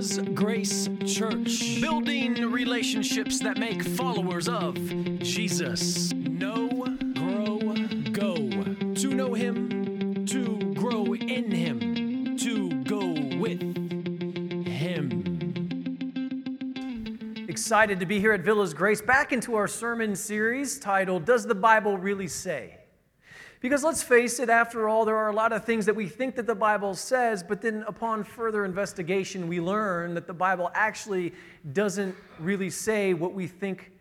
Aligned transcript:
Grace 0.00 0.88
Church, 1.04 1.78
building 1.78 2.50
relationships 2.50 3.38
that 3.40 3.58
make 3.58 3.82
followers 3.82 4.48
of 4.48 4.74
Jesus. 5.18 6.10
Know, 6.14 6.68
grow, 7.14 7.58
go. 8.10 8.34
To 8.94 9.14
know 9.14 9.34
Him, 9.34 10.24
to 10.24 10.72
grow 10.72 11.12
in 11.12 11.50
Him, 11.50 12.34
to 12.38 12.70
go 12.84 13.12
with 13.38 13.60
Him. 14.66 15.26
Excited 17.46 18.00
to 18.00 18.06
be 18.06 18.18
here 18.18 18.32
at 18.32 18.40
Villas 18.40 18.72
Grace, 18.72 19.02
back 19.02 19.32
into 19.32 19.54
our 19.54 19.68
sermon 19.68 20.16
series 20.16 20.78
titled, 20.78 21.26
Does 21.26 21.44
the 21.46 21.54
Bible 21.54 21.98
Really 21.98 22.28
Say? 22.28 22.79
Because 23.60 23.84
let's 23.84 24.02
face 24.02 24.40
it, 24.40 24.48
after 24.48 24.88
all, 24.88 25.04
there 25.04 25.16
are 25.16 25.28
a 25.28 25.34
lot 25.34 25.52
of 25.52 25.64
things 25.64 25.84
that 25.86 25.94
we 25.94 26.08
think 26.08 26.34
that 26.36 26.46
the 26.46 26.54
Bible 26.54 26.94
says, 26.94 27.42
but 27.42 27.60
then 27.60 27.84
upon 27.86 28.24
further 28.24 28.64
investigation, 28.64 29.48
we 29.48 29.60
learn 29.60 30.14
that 30.14 30.26
the 30.26 30.32
Bible 30.32 30.70
actually 30.74 31.34
doesn't 31.74 32.16
really 32.38 32.70
say 32.70 33.12
what 33.12 33.34
we 33.34 33.46
think 33.46 33.92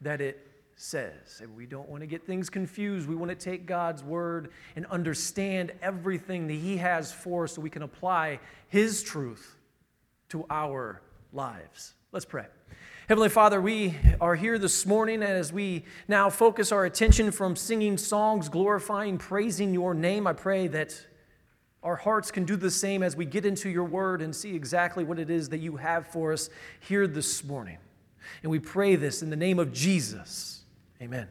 that 0.00 0.20
it 0.20 0.46
says. 0.76 1.40
And 1.42 1.56
we 1.56 1.66
don't 1.66 1.88
want 1.88 2.02
to 2.02 2.06
get 2.06 2.24
things 2.24 2.48
confused. 2.48 3.08
We 3.08 3.16
want 3.16 3.30
to 3.30 3.34
take 3.34 3.66
God's 3.66 4.04
word 4.04 4.52
and 4.76 4.86
understand 4.86 5.72
everything 5.82 6.46
that 6.46 6.54
He 6.54 6.76
has 6.76 7.10
for 7.10 7.44
us 7.44 7.54
so 7.54 7.60
we 7.60 7.70
can 7.70 7.82
apply 7.82 8.38
His 8.68 9.02
truth 9.02 9.56
to 10.28 10.46
our 10.48 11.02
lives. 11.32 11.94
Let's 12.12 12.24
pray. 12.24 12.46
Heavenly 13.08 13.30
Father, 13.30 13.58
we 13.58 13.94
are 14.20 14.34
here 14.34 14.58
this 14.58 14.84
morning 14.84 15.22
as 15.22 15.50
we 15.50 15.86
now 16.08 16.28
focus 16.28 16.72
our 16.72 16.84
attention 16.84 17.30
from 17.30 17.56
singing 17.56 17.96
songs, 17.96 18.50
glorifying, 18.50 19.16
praising 19.16 19.72
your 19.72 19.94
name. 19.94 20.26
I 20.26 20.34
pray 20.34 20.66
that 20.66 21.06
our 21.82 21.96
hearts 21.96 22.30
can 22.30 22.44
do 22.44 22.54
the 22.54 22.70
same 22.70 23.02
as 23.02 23.16
we 23.16 23.24
get 23.24 23.46
into 23.46 23.70
your 23.70 23.84
word 23.84 24.20
and 24.20 24.36
see 24.36 24.54
exactly 24.54 25.04
what 25.04 25.18
it 25.18 25.30
is 25.30 25.48
that 25.48 25.60
you 25.60 25.76
have 25.76 26.06
for 26.08 26.34
us 26.34 26.50
here 26.80 27.06
this 27.06 27.42
morning. 27.42 27.78
And 28.42 28.52
we 28.52 28.58
pray 28.58 28.94
this 28.94 29.22
in 29.22 29.30
the 29.30 29.36
name 29.36 29.58
of 29.58 29.72
Jesus. 29.72 30.60
Amen. 31.00 31.28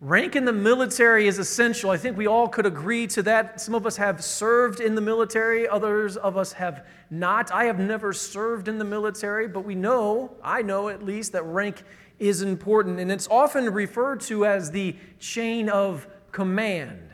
Rank 0.00 0.36
in 0.36 0.44
the 0.44 0.52
military 0.52 1.26
is 1.26 1.40
essential. 1.40 1.90
I 1.90 1.96
think 1.96 2.16
we 2.16 2.28
all 2.28 2.46
could 2.46 2.66
agree 2.66 3.08
to 3.08 3.22
that. 3.24 3.60
Some 3.60 3.74
of 3.74 3.84
us 3.84 3.96
have 3.96 4.22
served 4.22 4.78
in 4.78 4.94
the 4.94 5.00
military, 5.00 5.66
others 5.66 6.16
of 6.16 6.36
us 6.36 6.52
have 6.52 6.86
not. 7.10 7.50
I 7.50 7.64
have 7.64 7.80
never 7.80 8.12
served 8.12 8.68
in 8.68 8.78
the 8.78 8.84
military, 8.84 9.48
but 9.48 9.64
we 9.64 9.74
know, 9.74 10.36
I 10.42 10.62
know 10.62 10.88
at 10.88 11.02
least, 11.02 11.32
that 11.32 11.42
rank 11.42 11.82
is 12.20 12.42
important. 12.42 13.00
And 13.00 13.10
it's 13.10 13.26
often 13.28 13.70
referred 13.70 14.20
to 14.22 14.46
as 14.46 14.70
the 14.70 14.94
chain 15.18 15.68
of 15.68 16.06
command. 16.30 17.10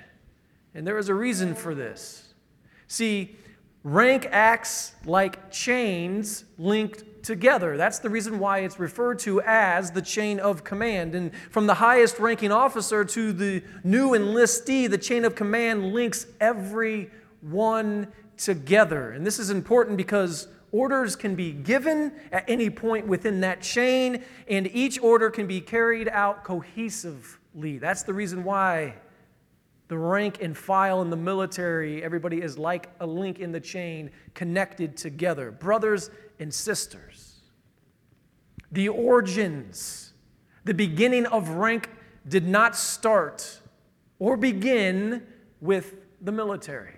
And 0.74 0.86
there 0.86 0.98
is 0.98 1.08
a 1.08 1.14
reason 1.14 1.54
for 1.54 1.74
this. 1.74 2.34
See, 2.86 3.36
rank 3.82 4.28
acts 4.30 4.92
like 5.06 5.50
chains 5.50 6.44
linked 6.58 7.04
together. 7.24 7.76
That's 7.76 7.98
the 7.98 8.10
reason 8.10 8.38
why 8.38 8.60
it's 8.60 8.78
referred 8.78 9.18
to 9.20 9.40
as 9.40 9.90
the 9.90 10.02
chain 10.02 10.38
of 10.38 10.62
command. 10.62 11.14
And 11.14 11.34
from 11.50 11.66
the 11.66 11.74
highest 11.74 12.20
ranking 12.20 12.52
officer 12.52 13.04
to 13.04 13.32
the 13.32 13.62
new 13.82 14.10
enlistee, 14.10 14.88
the 14.88 14.98
chain 14.98 15.24
of 15.24 15.34
command 15.34 15.92
links 15.92 16.26
everyone 16.40 18.08
together. 18.36 19.10
And 19.10 19.26
this 19.26 19.38
is 19.38 19.50
important 19.50 19.96
because 19.96 20.48
orders 20.70 21.16
can 21.16 21.34
be 21.34 21.52
given 21.52 22.12
at 22.32 22.44
any 22.48 22.68
point 22.68 23.06
within 23.06 23.40
that 23.40 23.62
chain, 23.62 24.22
and 24.48 24.66
each 24.72 25.00
order 25.00 25.30
can 25.30 25.46
be 25.46 25.60
carried 25.60 26.08
out 26.08 26.44
cohesively. 26.44 27.80
That's 27.80 28.02
the 28.02 28.12
reason 28.12 28.44
why 28.44 28.94
the 29.88 29.98
rank 29.98 30.42
and 30.42 30.56
file 30.56 31.02
in 31.02 31.10
the 31.10 31.16
military, 31.16 32.02
everybody 32.02 32.40
is 32.40 32.58
like 32.58 32.88
a 33.00 33.06
link 33.06 33.38
in 33.38 33.52
the 33.52 33.60
chain 33.60 34.10
connected 34.32 34.96
together. 34.96 35.50
Brothers 35.50 36.10
and 36.38 36.52
sisters. 36.52 37.40
The 38.72 38.88
origins, 38.88 40.12
the 40.64 40.74
beginning 40.74 41.26
of 41.26 41.50
rank 41.50 41.90
did 42.28 42.46
not 42.46 42.76
start 42.76 43.60
or 44.18 44.36
begin 44.36 45.22
with 45.60 45.94
the 46.20 46.32
military. 46.32 46.94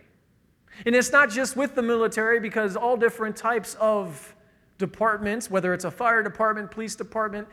And 0.85 0.95
it's 0.95 1.11
not 1.11 1.31
just 1.31 1.57
with 1.57 1.75
the 1.75 1.83
military 1.83 2.41
because 2.41 2.77
all 2.77 2.97
different 2.97 3.37
types 3.37 3.75
of 3.81 4.35
departments, 4.79 5.51
whether 5.51 5.73
it's 5.73 5.85
a 5.85 5.91
fire 5.91 6.23
department, 6.23 6.71
police 6.71 6.95
department, 6.95 7.49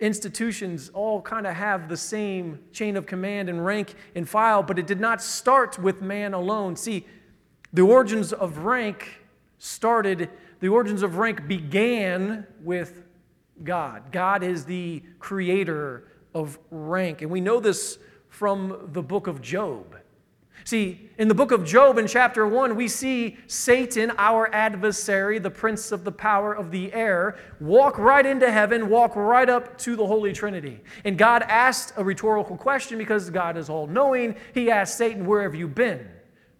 institutions 0.00 0.90
all 0.92 1.22
kind 1.22 1.46
of 1.46 1.54
have 1.54 1.88
the 1.88 1.96
same 1.96 2.58
chain 2.72 2.96
of 2.96 3.06
command 3.06 3.48
and 3.48 3.64
rank 3.64 3.94
and 4.14 4.28
file, 4.28 4.62
but 4.62 4.78
it 4.78 4.86
did 4.86 5.00
not 5.00 5.22
start 5.22 5.78
with 5.78 6.02
man 6.02 6.34
alone. 6.34 6.76
See, 6.76 7.06
the 7.72 7.82
origins 7.82 8.32
of 8.32 8.58
rank 8.58 9.20
started 9.58 10.28
the 10.62 10.68
origins 10.68 11.02
of 11.02 11.16
rank 11.16 11.48
began 11.48 12.46
with 12.62 13.02
God. 13.64 14.12
God 14.12 14.44
is 14.44 14.64
the 14.64 15.02
creator 15.18 16.04
of 16.34 16.56
rank. 16.70 17.20
And 17.20 17.32
we 17.32 17.40
know 17.40 17.58
this 17.58 17.98
from 18.28 18.88
the 18.92 19.02
book 19.02 19.26
of 19.26 19.42
Job. 19.42 19.96
See, 20.62 21.10
in 21.18 21.26
the 21.26 21.34
book 21.34 21.50
of 21.50 21.64
Job, 21.64 21.98
in 21.98 22.06
chapter 22.06 22.46
1, 22.46 22.76
we 22.76 22.86
see 22.86 23.38
Satan, 23.48 24.12
our 24.18 24.54
adversary, 24.54 25.40
the 25.40 25.50
prince 25.50 25.90
of 25.90 26.04
the 26.04 26.12
power 26.12 26.54
of 26.54 26.70
the 26.70 26.92
air, 26.92 27.36
walk 27.58 27.98
right 27.98 28.24
into 28.24 28.48
heaven, 28.48 28.88
walk 28.88 29.16
right 29.16 29.50
up 29.50 29.76
to 29.78 29.96
the 29.96 30.06
Holy 30.06 30.32
Trinity. 30.32 30.78
And 31.04 31.18
God 31.18 31.42
asked 31.42 31.92
a 31.96 32.04
rhetorical 32.04 32.56
question 32.56 32.98
because 32.98 33.30
God 33.30 33.56
is 33.56 33.68
all 33.68 33.88
knowing. 33.88 34.36
He 34.54 34.70
asked 34.70 34.96
Satan, 34.96 35.26
Where 35.26 35.42
have 35.42 35.56
you 35.56 35.66
been? 35.66 36.08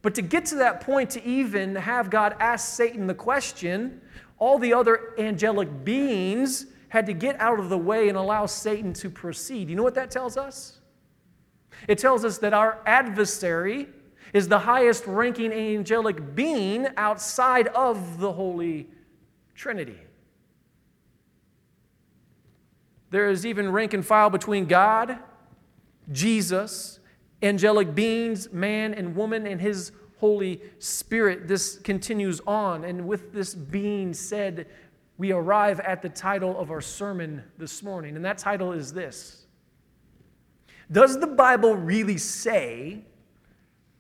But 0.03 0.17
to 0.17 0.23
get 0.23 0.45
to 0.47 0.57
that 0.57 0.81
point, 0.81 1.11
to 1.11 1.25
even 1.25 1.77
have 1.77 2.11
God 2.11 2.37
ask 2.41 2.75
Satan 2.75 3.07
the 3.07 3.15
question, 3.15 4.01
all 4.39 4.59
the 4.59 4.75
other 4.75 5.15
angelic 5.19 5.85
beings 5.85 6.67
had 6.89 7.07
to 7.07 7.13
get 7.13 7.41
out 7.41 7.61
of 7.61 7.69
the 7.69 7.79
way 7.79 8.09
and 8.09 8.19
allow 8.19 8.45
Satan 8.47 8.93
to 8.95 9.09
proceed. 9.09 9.71
You 9.71 9.77
know 9.77 9.83
what 9.85 9.95
that 9.95 10.11
tells 10.11 10.37
us? 10.37 10.81
It 11.89 11.99
tells 11.99 12.25
us 12.25 12.39
that 12.39 12.53
our 12.53 12.83
adversary 12.85 13.89
is 14.33 14.49
the 14.49 14.59
highest 14.59 15.07
ranking 15.07 15.53
angelic 15.53 16.35
being 16.35 16.89
outside 16.97 17.69
of 17.69 18.19
the 18.19 18.33
Holy 18.33 18.89
Trinity. 19.55 19.99
There 23.11 23.29
is 23.29 23.45
even 23.45 23.71
rank 23.71 23.93
and 23.95 24.05
file 24.05 24.31
between 24.31 24.65
God, 24.65 25.19
Jesus, 26.11 26.99
angelic 27.43 27.95
beings, 27.95 28.53
man 28.53 28.95
and 28.95 29.15
woman, 29.17 29.47
and 29.47 29.61
his 29.61 29.93
Holy 30.19 30.63
Spirit. 30.79 31.49
This 31.49 31.79
continues 31.79 32.41
on. 32.47 32.85
And 32.85 33.07
with 33.07 33.33
this 33.33 33.55
being 33.55 34.15
said, 34.15 34.69
we 35.19 35.33
arrive 35.33 35.81
at 35.81 36.01
the 36.03 36.09
title 36.09 36.59
of 36.59 36.71
our 36.71 36.81
sermon 36.81 37.43
this 37.59 37.83
morning. 37.83 38.17
And 38.17 38.25
that 38.25 38.39
title 38.39 38.73
is 38.73 38.93
this 38.93 39.47
Does 40.91 41.19
the 41.19 41.27
Bible 41.27 41.75
really 41.75 42.19
say 42.19 43.05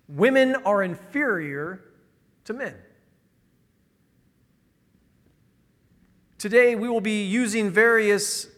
women 0.09 0.57
are 0.65 0.83
inferior 0.83 1.85
to 2.45 2.53
men? 2.53 2.75
Today, 6.39 6.75
we 6.75 6.89
will 6.89 7.01
be 7.01 7.25
using 7.25 7.71
various 7.71 8.49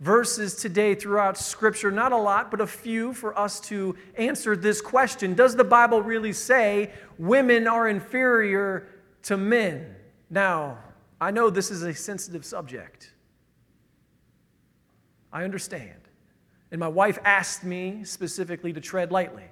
verses 0.00 0.54
today 0.54 0.94
throughout 0.94 1.36
Scripture, 1.36 1.90
not 1.90 2.12
a 2.12 2.16
lot, 2.16 2.50
but 2.50 2.60
a 2.60 2.66
few 2.66 3.12
for 3.12 3.36
us 3.38 3.60
to 3.60 3.96
answer 4.16 4.56
this 4.56 4.80
question 4.80 5.34
Does 5.34 5.56
the 5.56 5.64
Bible 5.64 6.02
really 6.02 6.32
say 6.32 6.92
women 7.18 7.66
are 7.66 7.88
inferior 7.88 8.88
to 9.24 9.36
men? 9.36 9.94
Now, 10.30 10.78
I 11.20 11.30
know 11.30 11.50
this 11.50 11.70
is 11.70 11.82
a 11.82 11.94
sensitive 11.94 12.44
subject. 12.44 13.12
I 15.32 15.44
understand. 15.44 15.94
And 16.70 16.78
my 16.78 16.88
wife 16.88 17.18
asked 17.24 17.64
me 17.64 18.04
specifically 18.04 18.72
to 18.72 18.80
tread 18.80 19.10
lightly. 19.10 19.44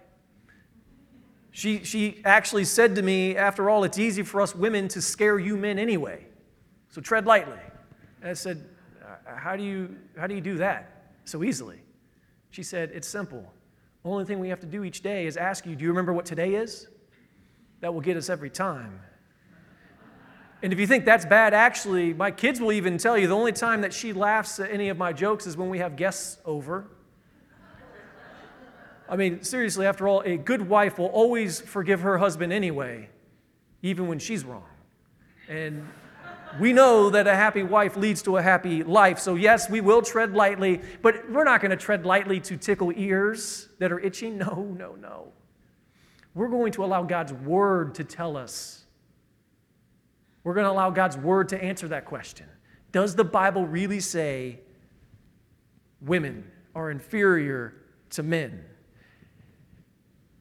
She, 1.51 1.85
she 1.85 2.21
actually 2.25 2.65
said 2.65 2.95
to 2.97 3.03
me, 3.03 3.35
after 3.37 3.71
all, 3.71 3.85
it's 3.85 3.99
easy 3.99 4.23
for 4.23 4.43
us 4.43 4.55
women 4.55 4.89
to 4.89 5.01
scare 5.01 5.39
you 5.39 5.57
men 5.57 5.79
anyway. 5.79 6.27
So 6.91 7.01
tread 7.01 7.25
lightly. 7.25 7.59
And 8.21 8.31
I 8.31 8.35
said, 8.35 8.63
Uh, 9.07 9.37
how 9.37 9.57
do 9.57 9.63
you, 9.63 9.97
how 10.19 10.27
do, 10.27 10.35
you 10.35 10.41
do 10.41 10.57
that 10.59 11.13
so 11.25 11.45
easily? 11.45 11.81
She 12.51 12.63
said, 12.63 12.91
It's 12.93 13.07
simple. 13.07 13.53
The 14.03 14.11
Only 14.11 14.25
thing 14.25 14.41
we 14.41 14.49
have 14.49 14.61
to 14.61 14.67
do 14.67 14.85
each 14.85 15.03
day 15.03 15.27
is 15.27 15.37
ask 15.37 15.67
you, 15.67 15.77
Do 15.77 15.85
you 15.85 15.91
remember 15.91 16.13
what 16.13 16.27
today 16.27 16.55
is? 16.55 16.89
That 17.81 17.93
will 17.95 18.01
get 18.01 18.17
us 18.17 18.29
every 18.31 18.51
time. 18.51 19.01
And 20.63 20.73
if 20.73 20.81
you 20.81 20.87
think 20.87 21.05
that's 21.05 21.27
bad, 21.27 21.53
actually, 21.53 22.15
my 22.15 22.31
kids 22.31 22.61
will 22.61 22.73
even 22.73 22.97
tell 22.99 23.17
you 23.17 23.29
the 23.29 23.35
only 23.35 23.53
time 23.53 23.83
that 23.83 23.93
she 23.93 24.13
laughs 24.13 24.59
at 24.59 24.71
any 24.71 24.89
of 24.89 24.97
my 24.97 25.13
jokes 25.13 25.47
is 25.47 25.57
when 25.57 25.69
we 25.69 25.79
have 25.79 25.97
guests 25.97 26.39
over. 26.45 26.87
I 29.09 29.17
mean, 29.17 29.45
seriously, 29.45 29.87
after 29.87 30.09
all, 30.09 30.23
a 30.23 30.37
good 30.37 30.69
wife 30.69 30.99
will 30.99 31.07
always 31.07 31.61
forgive 31.61 32.01
her 32.01 32.19
husband 32.19 32.53
anyway, 32.53 33.11
even 33.83 34.09
when 34.09 34.19
she's 34.19 34.45
wrong. 34.45 34.67
And 35.49 35.87
we 36.61 36.73
know 36.73 37.11
that 37.11 37.27
a 37.27 37.35
happy 37.35 37.63
wife 37.63 37.97
leads 37.97 38.23
to 38.23 38.37
a 38.37 38.43
happy 38.43 38.83
life. 38.83 39.19
So, 39.19 39.35
yes, 39.35 39.71
we 39.71 39.81
will 39.81 40.03
tread 40.03 40.35
lightly, 40.35 40.81
but 41.03 41.31
we're 41.31 41.45
not 41.45 41.61
going 41.61 41.71
to 41.71 41.77
tread 41.77 42.05
lightly 42.07 42.41
to 42.41 42.57
tickle 42.57 42.93
ears 42.97 43.69
that 43.79 43.93
are 43.93 44.01
itching. 44.01 44.39
No, 44.39 44.75
no, 44.79 44.95
no. 44.95 45.33
We're 46.35 46.49
going 46.49 46.73
to 46.73 46.85
allow 46.85 47.03
God's 47.03 47.33
word 47.33 47.95
to 47.97 48.05
tell 48.05 48.37
us 48.37 48.85
We're 50.47 50.55
going 50.55 50.67
to 50.67 50.71
allow 50.71 50.91
God's 50.91 51.17
word 51.17 51.49
to 51.49 51.61
answer 51.61 51.89
that 51.89 52.05
question. 52.05 52.47
Does 52.93 53.17
the 53.17 53.25
Bible 53.25 53.67
really 53.67 53.99
say 53.99 54.61
women 56.01 56.49
are 56.73 56.89
inferior 56.89 57.75
to 58.11 58.23
men? 58.23 58.65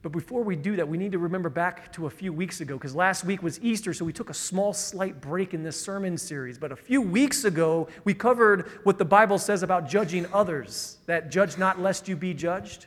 But 0.05 0.11
before 0.11 0.43
we 0.43 0.55
do 0.55 0.75
that, 0.75 0.87
we 0.87 0.99
need 0.99 1.13
to 1.13 1.17
remember 1.17 1.49
back 1.49 1.91
to 1.93 2.05
a 2.05 2.11
few 2.11 2.31
weeks 2.31 2.61
ago, 2.61 2.75
because 2.75 2.93
last 2.93 3.23
week 3.23 3.41
was 3.41 3.59
Easter, 3.63 3.91
so 3.91 4.05
we 4.05 4.13
took 4.13 4.29
a 4.29 4.35
small, 4.35 4.71
slight 4.71 5.19
break 5.19 5.55
in 5.55 5.63
this 5.63 5.81
sermon 5.81 6.15
series. 6.15 6.59
But 6.59 6.71
a 6.71 6.75
few 6.75 7.01
weeks 7.01 7.43
ago, 7.43 7.87
we 8.03 8.13
covered 8.13 8.69
what 8.83 8.99
the 8.99 9.03
Bible 9.03 9.39
says 9.39 9.63
about 9.63 9.89
judging 9.89 10.27
others 10.31 10.99
that 11.07 11.31
judge 11.31 11.57
not 11.57 11.79
lest 11.79 12.07
you 12.07 12.15
be 12.15 12.35
judged. 12.35 12.85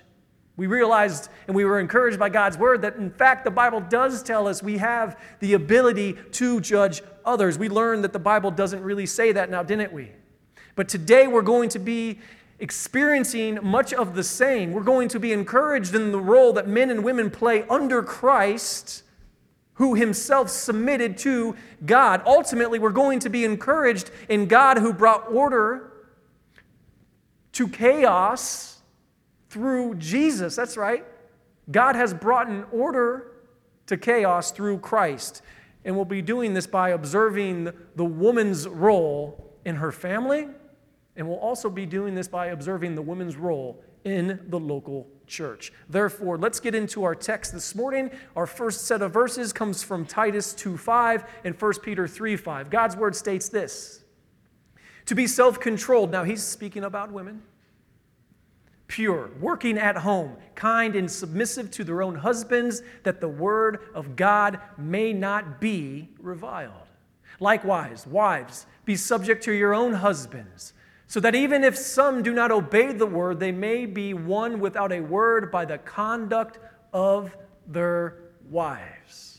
We 0.57 0.69
realized 0.69 1.29
and 1.49 1.57
we 1.57 1.65
were 1.65 1.81
encouraged 1.81 2.21
by 2.21 2.29
God's 2.29 2.57
word 2.57 2.83
that, 2.83 2.95
in 2.95 3.11
fact, 3.11 3.45
the 3.45 3.51
Bible 3.51 3.81
does 3.81 4.23
tell 4.23 4.47
us 4.47 4.63
we 4.63 4.79
have 4.79 5.21
the 5.41 5.55
ability 5.55 6.13
to 6.13 6.61
judge 6.61 7.03
others. 7.25 7.59
We 7.59 7.69
learned 7.69 8.05
that 8.05 8.13
the 8.13 8.21
Bible 8.21 8.53
doesn't 8.53 8.85
really 8.85 9.07
say 9.07 9.33
that 9.33 9.51
now, 9.51 9.65
didn't 9.65 9.93
we? 9.93 10.13
But 10.77 10.89
today 10.89 11.27
we're 11.27 11.43
going 11.43 11.71
to 11.71 11.81
be 11.81 12.21
experiencing 12.59 13.59
much 13.63 13.93
of 13.93 14.15
the 14.15 14.25
same. 14.25 14.73
We're 14.73 14.83
going 14.83 15.09
to 15.09 15.21
be 15.21 15.33
encouraged 15.33 15.95
in 15.95 16.13
the 16.13 16.19
role 16.19 16.53
that 16.55 16.67
men 16.67 16.91
and 16.91 17.05
women 17.05 17.31
play 17.31 17.65
under 17.69 18.03
Christ, 18.03 19.05
who 19.75 19.95
himself 19.95 20.51
submitted 20.51 21.17
to 21.19 21.55
God. 21.87 22.23
Ultimately, 22.27 22.79
we're 22.79 22.91
going 22.91 23.21
to 23.21 23.31
be 23.31 23.45
encouraged 23.45 24.11
in 24.29 24.47
God 24.47 24.79
who 24.79 24.93
brought 24.93 25.31
order 25.33 25.93
to 27.53 27.69
chaos 27.69 28.81
through 29.51 29.95
Jesus. 29.95 30.57
That's 30.57 30.77
right. 30.77 31.05
God 31.71 31.95
has 31.95 32.13
brought 32.13 32.49
an 32.49 32.65
order 32.73 33.33
to 33.87 33.97
chaos 33.97 34.51
through 34.51 34.79
Christ. 34.79 35.43
And 35.85 35.95
we'll 35.95 36.05
be 36.05 36.23
doing 36.23 36.55
this 36.55 36.67
by 36.67 36.91
observing 36.91 37.71
the 37.95 38.05
woman's 38.05 38.67
role 38.67 39.55
in 39.65 39.77
her 39.77 39.93
family 39.93 40.49
and 41.19 41.29
we'll 41.29 41.39
also 41.39 41.69
be 41.69 41.85
doing 41.85 42.15
this 42.15 42.29
by 42.29 42.47
observing 42.47 42.95
the 42.95 43.03
women's 43.03 43.37
role 43.37 43.83
in 44.05 44.41
the 44.49 44.59
local 44.59 45.09
church. 45.27 45.73
Therefore, 45.89 46.39
let's 46.39 46.61
get 46.61 46.77
into 46.77 47.03
our 47.03 47.17
text 47.17 47.53
this 47.53 47.75
morning. 47.75 48.11
Our 48.37 48.47
first 48.47 48.87
set 48.87 49.03
of 49.03 49.13
verses 49.13 49.53
comes 49.53 49.83
from 49.83 50.07
Titus 50.07 50.55
2:5 50.55 51.25
and 51.45 51.57
1 51.57 51.83
Peter 51.83 52.07
3:5. 52.07 52.71
God's 52.71 52.97
word 52.97 53.17
states 53.17 53.49
this: 53.49 54.05
To 55.07 55.17
be 55.17 55.27
self-controlled. 55.27 56.13
Now 56.13 56.23
he's 56.23 56.43
speaking 56.43 56.85
about 56.85 57.11
women. 57.11 57.43
Pure, 58.87 59.33
working 59.41 59.77
at 59.77 59.99
home, 59.99 60.37
kind 60.55 60.95
and 60.95 61.11
submissive 61.11 61.71
to 61.73 61.85
their 61.85 62.01
own 62.01 62.15
husbands, 62.15 62.81
that 63.03 63.21
the 63.21 63.29
word 63.29 63.81
of 63.93 64.15
God 64.17 64.61
may 64.79 65.13
not 65.13 65.61
be 65.61 66.11
reviled. 66.21 66.73
Likewise, 67.41 68.07
wives, 68.07 68.67
be 68.85 68.97
subject 68.97 69.45
to 69.45 69.53
your 69.53 69.75
own 69.75 69.93
husbands 69.93 70.73
so 71.09 71.21
that 71.21 71.35
even 71.35 71.65
if 71.65 71.77
some 71.77 72.23
do 72.23 72.33
not 72.33 72.53
obey 72.53 72.93
the 72.93 73.07
word, 73.07 73.41
they 73.41 73.51
may 73.51 73.87
be 73.87 74.13
won 74.13 74.61
without 74.61 74.93
a 74.93 75.01
word 75.01 75.51
by 75.51 75.65
the 75.65 75.79
conduct 75.79 76.59
of 76.93 77.35
their 77.67 78.17
wives. 78.51 79.39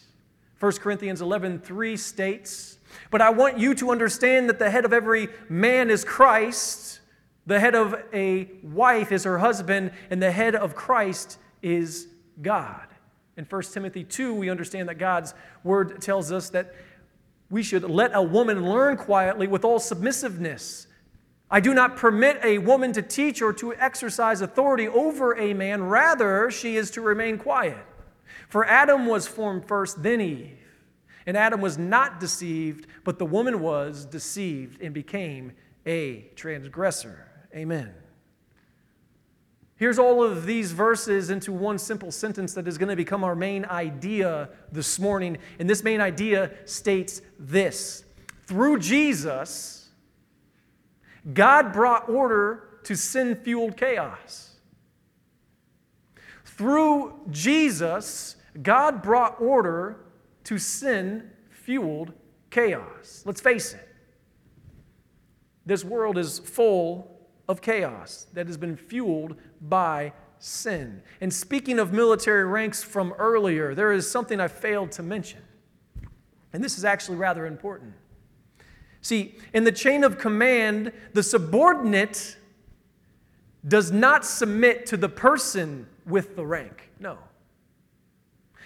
1 0.59 0.81
Corinthians 0.81 1.21
11:3 1.21 1.95
states, 1.95 2.79
"But 3.11 3.21
I 3.21 3.29
want 3.29 3.59
you 3.59 3.75
to 3.75 3.91
understand 3.91 4.49
that 4.49 4.59
the 4.59 4.71
head 4.71 4.83
of 4.83 4.93
every 4.93 5.29
man 5.47 5.91
is 5.91 6.03
Christ, 6.03 7.01
the 7.45 7.59
head 7.59 7.75
of 7.75 7.95
a 8.11 8.49
wife 8.63 9.11
is 9.11 9.23
her 9.23 9.37
husband, 9.37 9.91
and 10.09 10.21
the 10.21 10.31
head 10.31 10.55
of 10.55 10.75
Christ 10.75 11.37
is 11.61 12.07
God." 12.41 12.87
In 13.37 13.45
1 13.45 13.73
Timothy 13.73 14.03
2, 14.03 14.33
we 14.33 14.49
understand 14.49 14.89
that 14.89 14.97
God's 14.97 15.35
word 15.63 16.01
tells 16.01 16.31
us 16.31 16.49
that 16.49 16.73
we 17.49 17.63
should 17.63 17.83
let 17.83 18.11
a 18.13 18.21
woman 18.21 18.67
learn 18.67 18.97
quietly 18.97 19.47
with 19.47 19.63
all 19.63 19.79
submissiveness. 19.79 20.87
I 21.51 21.59
do 21.59 21.73
not 21.73 21.97
permit 21.97 22.39
a 22.43 22.59
woman 22.59 22.93
to 22.93 23.01
teach 23.01 23.41
or 23.41 23.53
to 23.53 23.73
exercise 23.75 24.41
authority 24.41 24.87
over 24.87 25.35
a 25.37 25.53
man. 25.53 25.83
Rather, 25.83 26.51
she 26.51 26.75
is 26.75 26.91
to 26.91 27.01
remain 27.01 27.37
quiet. 27.37 27.85
For 28.49 28.65
Adam 28.65 29.07
was 29.07 29.27
formed 29.27 29.67
first, 29.67 30.03
then 30.03 30.21
Eve. 30.21 30.57
And 31.25 31.35
Adam 31.35 31.61
was 31.61 31.77
not 31.77 32.19
deceived, 32.19 32.87
but 33.03 33.19
the 33.19 33.25
woman 33.25 33.61
was 33.61 34.05
deceived 34.05 34.81
and 34.81 34.93
became 34.93 35.53
a 35.85 36.29
transgressor. 36.35 37.27
Amen. 37.55 37.93
Here's 39.75 39.97
all 39.97 40.23
of 40.23 40.45
these 40.45 40.71
verses 40.73 41.29
into 41.29 41.53
one 41.53 41.77
simple 41.77 42.11
sentence 42.11 42.53
that 42.55 42.67
is 42.67 42.77
going 42.77 42.89
to 42.89 42.97
become 42.97 43.23
our 43.23 43.35
main 43.35 43.63
idea 43.65 44.49
this 44.71 44.99
morning. 44.99 45.37
And 45.57 45.69
this 45.69 45.83
main 45.83 46.01
idea 46.01 46.51
states 46.65 47.21
this 47.39 48.03
Through 48.45 48.79
Jesus, 48.79 49.78
God 51.33 51.73
brought 51.73 52.09
order 52.09 52.79
to 52.83 52.95
sin 52.95 53.35
fueled 53.35 53.77
chaos. 53.77 54.55
Through 56.45 57.19
Jesus, 57.29 58.35
God 58.61 59.01
brought 59.01 59.39
order 59.39 59.97
to 60.45 60.57
sin 60.57 61.29
fueled 61.49 62.13
chaos. 62.49 63.23
Let's 63.25 63.41
face 63.41 63.73
it, 63.73 63.87
this 65.65 65.85
world 65.85 66.17
is 66.17 66.39
full 66.39 67.19
of 67.47 67.61
chaos 67.61 68.27
that 68.33 68.47
has 68.47 68.57
been 68.57 68.75
fueled 68.75 69.35
by 69.61 70.13
sin. 70.39 71.01
And 71.21 71.33
speaking 71.33 71.79
of 71.79 71.93
military 71.93 72.45
ranks 72.45 72.81
from 72.81 73.13
earlier, 73.13 73.75
there 73.75 73.91
is 73.91 74.09
something 74.09 74.39
I 74.39 74.47
failed 74.47 74.91
to 74.93 75.03
mention. 75.03 75.41
And 76.53 76.63
this 76.63 76.77
is 76.77 76.85
actually 76.85 77.17
rather 77.17 77.45
important. 77.45 77.93
See, 79.01 79.35
in 79.53 79.63
the 79.63 79.71
chain 79.71 80.03
of 80.03 80.17
command, 80.17 80.91
the 81.13 81.23
subordinate 81.23 82.37
does 83.67 83.91
not 83.91 84.25
submit 84.25 84.85
to 84.87 84.97
the 84.97 85.09
person 85.09 85.87
with 86.05 86.35
the 86.35 86.45
rank. 86.45 86.89
No. 86.99 87.17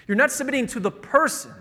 You're 0.07 0.17
not 0.17 0.31
submitting 0.31 0.67
to 0.67 0.79
the 0.79 0.91
person, 0.91 1.53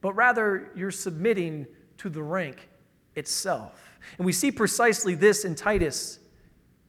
but 0.00 0.12
rather 0.14 0.70
you're 0.74 0.90
submitting 0.90 1.66
to 1.98 2.08
the 2.08 2.22
rank 2.22 2.68
itself. 3.14 3.98
And 4.18 4.26
we 4.26 4.32
see 4.32 4.50
precisely 4.50 5.14
this 5.14 5.44
in 5.44 5.54
Titus 5.54 6.18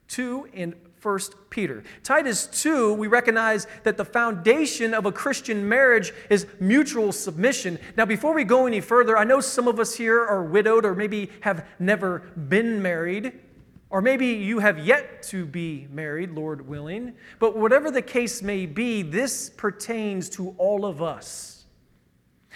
2 0.10 0.50
and 0.54 0.76
1 1.04 1.20
Peter. 1.50 1.84
Titus 2.02 2.48
2, 2.48 2.94
we 2.94 3.08
recognize 3.08 3.68
that 3.84 3.98
the 3.98 4.06
foundation 4.06 4.94
of 4.94 5.06
a 5.06 5.12
Christian 5.12 5.68
marriage 5.68 6.14
is 6.30 6.48
mutual 6.60 7.12
submission. 7.12 7.78
Now, 7.98 8.06
before 8.06 8.34
we 8.34 8.46
go 8.46 8.66
any 8.68 8.80
further, 8.80 9.18
I 9.18 9.26
know 9.26 9.42
some 9.42 9.68
of 9.68 9.80
us 9.80 9.96
here 9.96 10.24
are 10.24 10.44
widowed 10.44 10.86
or 10.86 10.96
maybe 10.96 11.30
have 11.42 11.68
never 11.78 12.20
been 12.48 12.82
married. 12.82 13.34
Or 13.90 14.02
maybe 14.02 14.28
you 14.28 14.58
have 14.58 14.80
yet 14.80 15.22
to 15.24 15.46
be 15.46 15.88
married, 15.92 16.32
Lord 16.32 16.68
willing. 16.68 17.14
But 17.38 17.56
whatever 17.56 17.92
the 17.92 18.02
case 18.02 18.42
may 18.42 18.66
be, 18.66 19.04
this 19.04 19.52
pertains 19.52 20.30
to 20.32 20.56
all 20.58 20.86
of 20.86 21.04
us. 21.04 21.66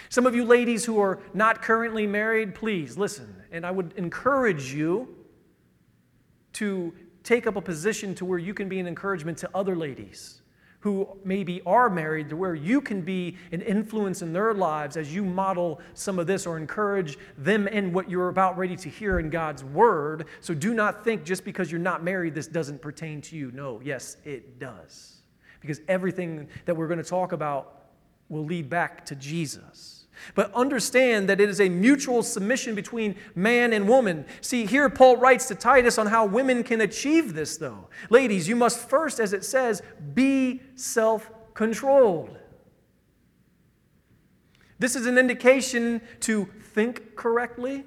Some 0.08 0.26
of 0.26 0.34
you 0.34 0.44
ladies 0.44 0.84
who 0.84 1.00
are 1.00 1.20
not 1.34 1.62
currently 1.62 2.06
married, 2.06 2.54
please 2.54 2.96
listen. 2.96 3.42
And 3.52 3.64
I 3.66 3.70
would 3.70 3.92
encourage 3.96 4.72
you 4.72 5.14
to 6.54 6.92
take 7.28 7.46
up 7.46 7.56
a 7.56 7.60
position 7.60 8.14
to 8.14 8.24
where 8.24 8.38
you 8.38 8.54
can 8.54 8.70
be 8.70 8.80
an 8.80 8.86
encouragement 8.86 9.36
to 9.36 9.50
other 9.54 9.76
ladies 9.76 10.40
who 10.80 11.06
maybe 11.24 11.60
are 11.66 11.90
married, 11.90 12.30
to 12.30 12.36
where 12.36 12.54
you 12.54 12.80
can 12.80 13.02
be 13.02 13.36
an 13.52 13.60
influence 13.60 14.22
in 14.22 14.32
their 14.32 14.54
lives 14.54 14.96
as 14.96 15.14
you 15.14 15.22
model 15.22 15.78
some 15.92 16.18
of 16.18 16.26
this 16.26 16.46
or 16.46 16.56
encourage 16.56 17.18
them 17.36 17.68
in 17.68 17.92
what 17.92 18.08
you're 18.08 18.30
about 18.30 18.56
ready 18.56 18.76
to 18.76 18.88
hear 18.88 19.18
in 19.18 19.28
God's 19.28 19.62
word. 19.62 20.24
So 20.40 20.54
do 20.54 20.72
not 20.72 21.04
think 21.04 21.22
just 21.22 21.44
because 21.44 21.70
you're 21.70 21.80
not 21.80 22.02
married, 22.02 22.34
this 22.34 22.46
doesn't 22.46 22.80
pertain 22.80 23.20
to 23.22 23.36
you. 23.36 23.50
No, 23.52 23.82
yes, 23.84 24.16
it 24.24 24.58
does. 24.58 25.16
Because 25.60 25.82
everything 25.86 26.48
that 26.64 26.74
we're 26.74 26.88
going 26.88 27.02
to 27.02 27.04
talk 27.04 27.32
about 27.32 27.88
will 28.30 28.44
lead 28.44 28.70
back 28.70 29.04
to 29.06 29.14
Jesus. 29.16 29.97
But 30.34 30.52
understand 30.54 31.28
that 31.28 31.40
it 31.40 31.48
is 31.48 31.60
a 31.60 31.68
mutual 31.68 32.22
submission 32.22 32.74
between 32.74 33.16
man 33.34 33.72
and 33.72 33.88
woman. 33.88 34.26
See, 34.40 34.66
here 34.66 34.88
Paul 34.88 35.16
writes 35.16 35.48
to 35.48 35.54
Titus 35.54 35.98
on 35.98 36.06
how 36.06 36.26
women 36.26 36.62
can 36.62 36.80
achieve 36.80 37.34
this, 37.34 37.56
though. 37.56 37.88
Ladies, 38.10 38.48
you 38.48 38.56
must 38.56 38.78
first, 38.88 39.20
as 39.20 39.32
it 39.32 39.44
says, 39.44 39.82
be 40.14 40.62
self 40.74 41.30
controlled. 41.54 42.36
This 44.78 44.94
is 44.94 45.06
an 45.06 45.18
indication 45.18 46.00
to 46.20 46.48
think 46.72 47.16
correctly. 47.16 47.84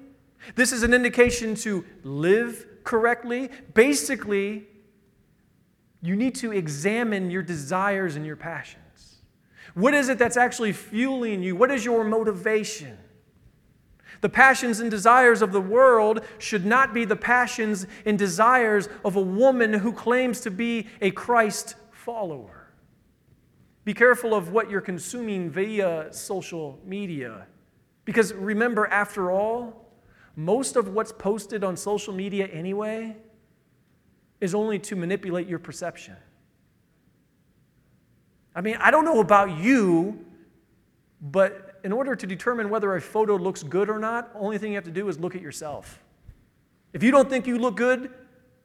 This 0.54 0.72
is 0.72 0.82
an 0.82 0.92
indication 0.92 1.54
to 1.56 1.84
live 2.02 2.66
correctly. 2.84 3.48
Basically, 3.74 4.66
you 6.02 6.16
need 6.16 6.34
to 6.36 6.52
examine 6.52 7.30
your 7.30 7.42
desires 7.42 8.16
and 8.16 8.26
your 8.26 8.36
passions. 8.36 8.82
What 9.74 9.94
is 9.94 10.08
it 10.08 10.18
that's 10.18 10.36
actually 10.36 10.72
fueling 10.72 11.42
you? 11.42 11.56
What 11.56 11.70
is 11.70 11.84
your 11.84 12.04
motivation? 12.04 12.98
The 14.20 14.28
passions 14.28 14.80
and 14.80 14.90
desires 14.90 15.42
of 15.42 15.52
the 15.52 15.60
world 15.60 16.20
should 16.38 16.64
not 16.64 16.94
be 16.94 17.04
the 17.04 17.16
passions 17.16 17.86
and 18.06 18.18
desires 18.18 18.88
of 19.04 19.16
a 19.16 19.20
woman 19.20 19.72
who 19.72 19.92
claims 19.92 20.40
to 20.40 20.50
be 20.50 20.86
a 21.00 21.10
Christ 21.10 21.74
follower. 21.90 22.68
Be 23.84 23.94
careful 23.94 24.34
of 24.34 24.52
what 24.52 24.70
you're 24.70 24.80
consuming 24.80 25.50
via 25.50 26.12
social 26.12 26.78
media. 26.84 27.46
Because 28.04 28.32
remember, 28.32 28.86
after 28.86 29.32
all, 29.32 29.92
most 30.36 30.76
of 30.76 30.88
what's 30.94 31.12
posted 31.12 31.64
on 31.64 31.76
social 31.76 32.14
media 32.14 32.46
anyway 32.46 33.16
is 34.40 34.54
only 34.54 34.78
to 34.78 34.96
manipulate 34.96 35.48
your 35.48 35.58
perception. 35.58 36.16
I 38.54 38.60
mean, 38.60 38.76
I 38.80 38.90
don't 38.90 39.04
know 39.04 39.20
about 39.20 39.58
you, 39.58 40.24
but 41.20 41.80
in 41.84 41.92
order 41.92 42.14
to 42.14 42.26
determine 42.26 42.68
whether 42.70 42.94
a 42.94 43.00
photo 43.00 43.36
looks 43.36 43.62
good 43.62 43.88
or 43.88 43.98
not, 43.98 44.34
the 44.34 44.38
only 44.40 44.58
thing 44.58 44.72
you 44.72 44.76
have 44.76 44.84
to 44.84 44.90
do 44.90 45.08
is 45.08 45.18
look 45.18 45.34
at 45.34 45.40
yourself. 45.40 46.02
If 46.92 47.02
you 47.02 47.10
don't 47.10 47.28
think 47.28 47.46
you 47.46 47.58
look 47.58 47.76
good, 47.76 48.10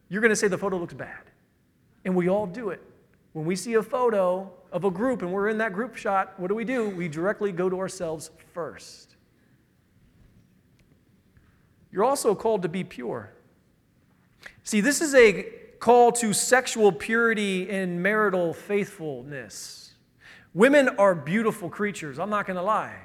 you're 0.09 0.21
going 0.21 0.29
to 0.29 0.35
say 0.35 0.47
the 0.47 0.57
photo 0.57 0.77
looks 0.77 0.93
bad. 0.93 1.23
And 2.05 2.15
we 2.15 2.29
all 2.29 2.45
do 2.45 2.69
it. 2.69 2.81
When 3.33 3.45
we 3.45 3.55
see 3.55 3.75
a 3.75 3.83
photo 3.83 4.51
of 4.71 4.83
a 4.83 4.91
group 4.91 5.21
and 5.21 5.31
we're 5.31 5.49
in 5.49 5.57
that 5.59 5.73
group 5.73 5.95
shot, 5.95 6.33
what 6.37 6.47
do 6.47 6.55
we 6.55 6.65
do? 6.65 6.89
We 6.89 7.07
directly 7.07 7.51
go 7.51 7.69
to 7.69 7.79
ourselves 7.79 8.31
first. 8.53 9.15
You're 11.91 12.03
also 12.03 12.35
called 12.35 12.61
to 12.63 12.69
be 12.69 12.83
pure. 12.83 13.31
See, 14.63 14.81
this 14.81 15.01
is 15.01 15.15
a 15.15 15.47
call 15.79 16.11
to 16.13 16.33
sexual 16.33 16.91
purity 16.91 17.69
and 17.69 18.01
marital 18.01 18.53
faithfulness. 18.53 19.93
Women 20.53 20.89
are 20.97 21.13
beautiful 21.13 21.69
creatures, 21.69 22.19
I'm 22.19 22.29
not 22.29 22.45
going 22.45 22.57
to 22.57 22.63
lie. 22.63 22.95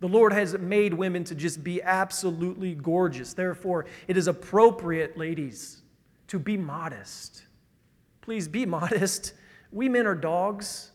The 0.00 0.08
Lord 0.08 0.32
has 0.32 0.58
made 0.58 0.92
women 0.92 1.24
to 1.24 1.34
just 1.34 1.64
be 1.64 1.82
absolutely 1.82 2.74
gorgeous. 2.74 3.32
Therefore, 3.32 3.86
it 4.08 4.16
is 4.16 4.28
appropriate, 4.28 5.16
ladies, 5.16 5.82
to 6.28 6.38
be 6.38 6.56
modest. 6.56 7.44
Please 8.20 8.46
be 8.46 8.66
modest. 8.78 9.32
We 9.72 9.88
men 9.88 10.06
are 10.06 10.14
dogs. 10.14 10.90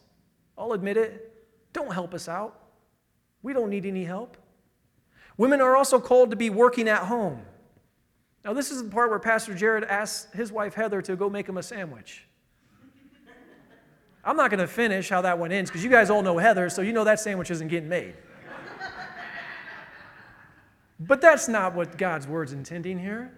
I'll 0.58 0.74
admit 0.74 0.98
it. 0.98 1.34
Don't 1.74 1.94
help 1.94 2.14
us 2.14 2.28
out. 2.28 2.60
We 3.42 3.54
don't 3.54 3.70
need 3.70 3.86
any 3.86 4.04
help. 4.04 4.38
Women 5.38 5.62
are 5.62 5.76
also 5.76 6.00
called 6.00 6.30
to 6.30 6.36
be 6.36 6.50
working 6.50 6.88
at 6.88 7.04
home. 7.04 7.42
Now, 8.44 8.54
this 8.54 8.72
is 8.72 8.84
the 8.84 8.90
part 8.90 9.10
where 9.10 9.20
Pastor 9.20 9.54
Jared 9.54 9.84
asks 9.84 10.32
his 10.34 10.52
wife 10.52 10.74
Heather 10.74 11.02
to 11.04 11.16
go 11.16 11.30
make 11.30 11.48
him 11.48 11.58
a 11.58 11.64
sandwich. 11.64 12.26
I'm 14.24 14.36
not 14.36 14.52
going 14.52 14.60
to 14.60 14.68
finish 14.68 15.10
how 15.10 15.22
that 15.22 15.38
one 15.40 15.52
ends 15.52 15.70
because 15.70 15.84
you 15.84 15.90
guys 15.90 16.10
all 16.10 16.22
know 16.22 16.38
Heather, 16.38 16.70
so 16.70 16.82
you 16.82 16.94
know 16.94 17.04
that 17.04 17.20
sandwich 17.20 17.50
isn't 17.52 17.68
getting 17.68 17.90
made. 17.90 18.14
but 21.00 21.22
that's 21.22 21.48
not 21.48 21.74
what 21.74 21.98
God's 21.98 22.28
word's 22.28 22.54
intending 22.54 23.00
here. 23.00 23.32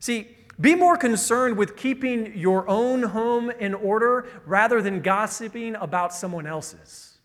See, 0.00 0.28
be 0.60 0.74
more 0.74 0.96
concerned 0.96 1.56
with 1.56 1.76
keeping 1.76 2.36
your 2.36 2.68
own 2.68 3.02
home 3.02 3.50
in 3.50 3.74
order 3.74 4.26
rather 4.46 4.80
than 4.80 5.00
gossiping 5.00 5.74
about 5.76 6.14
someone 6.14 6.46
else's. 6.46 7.18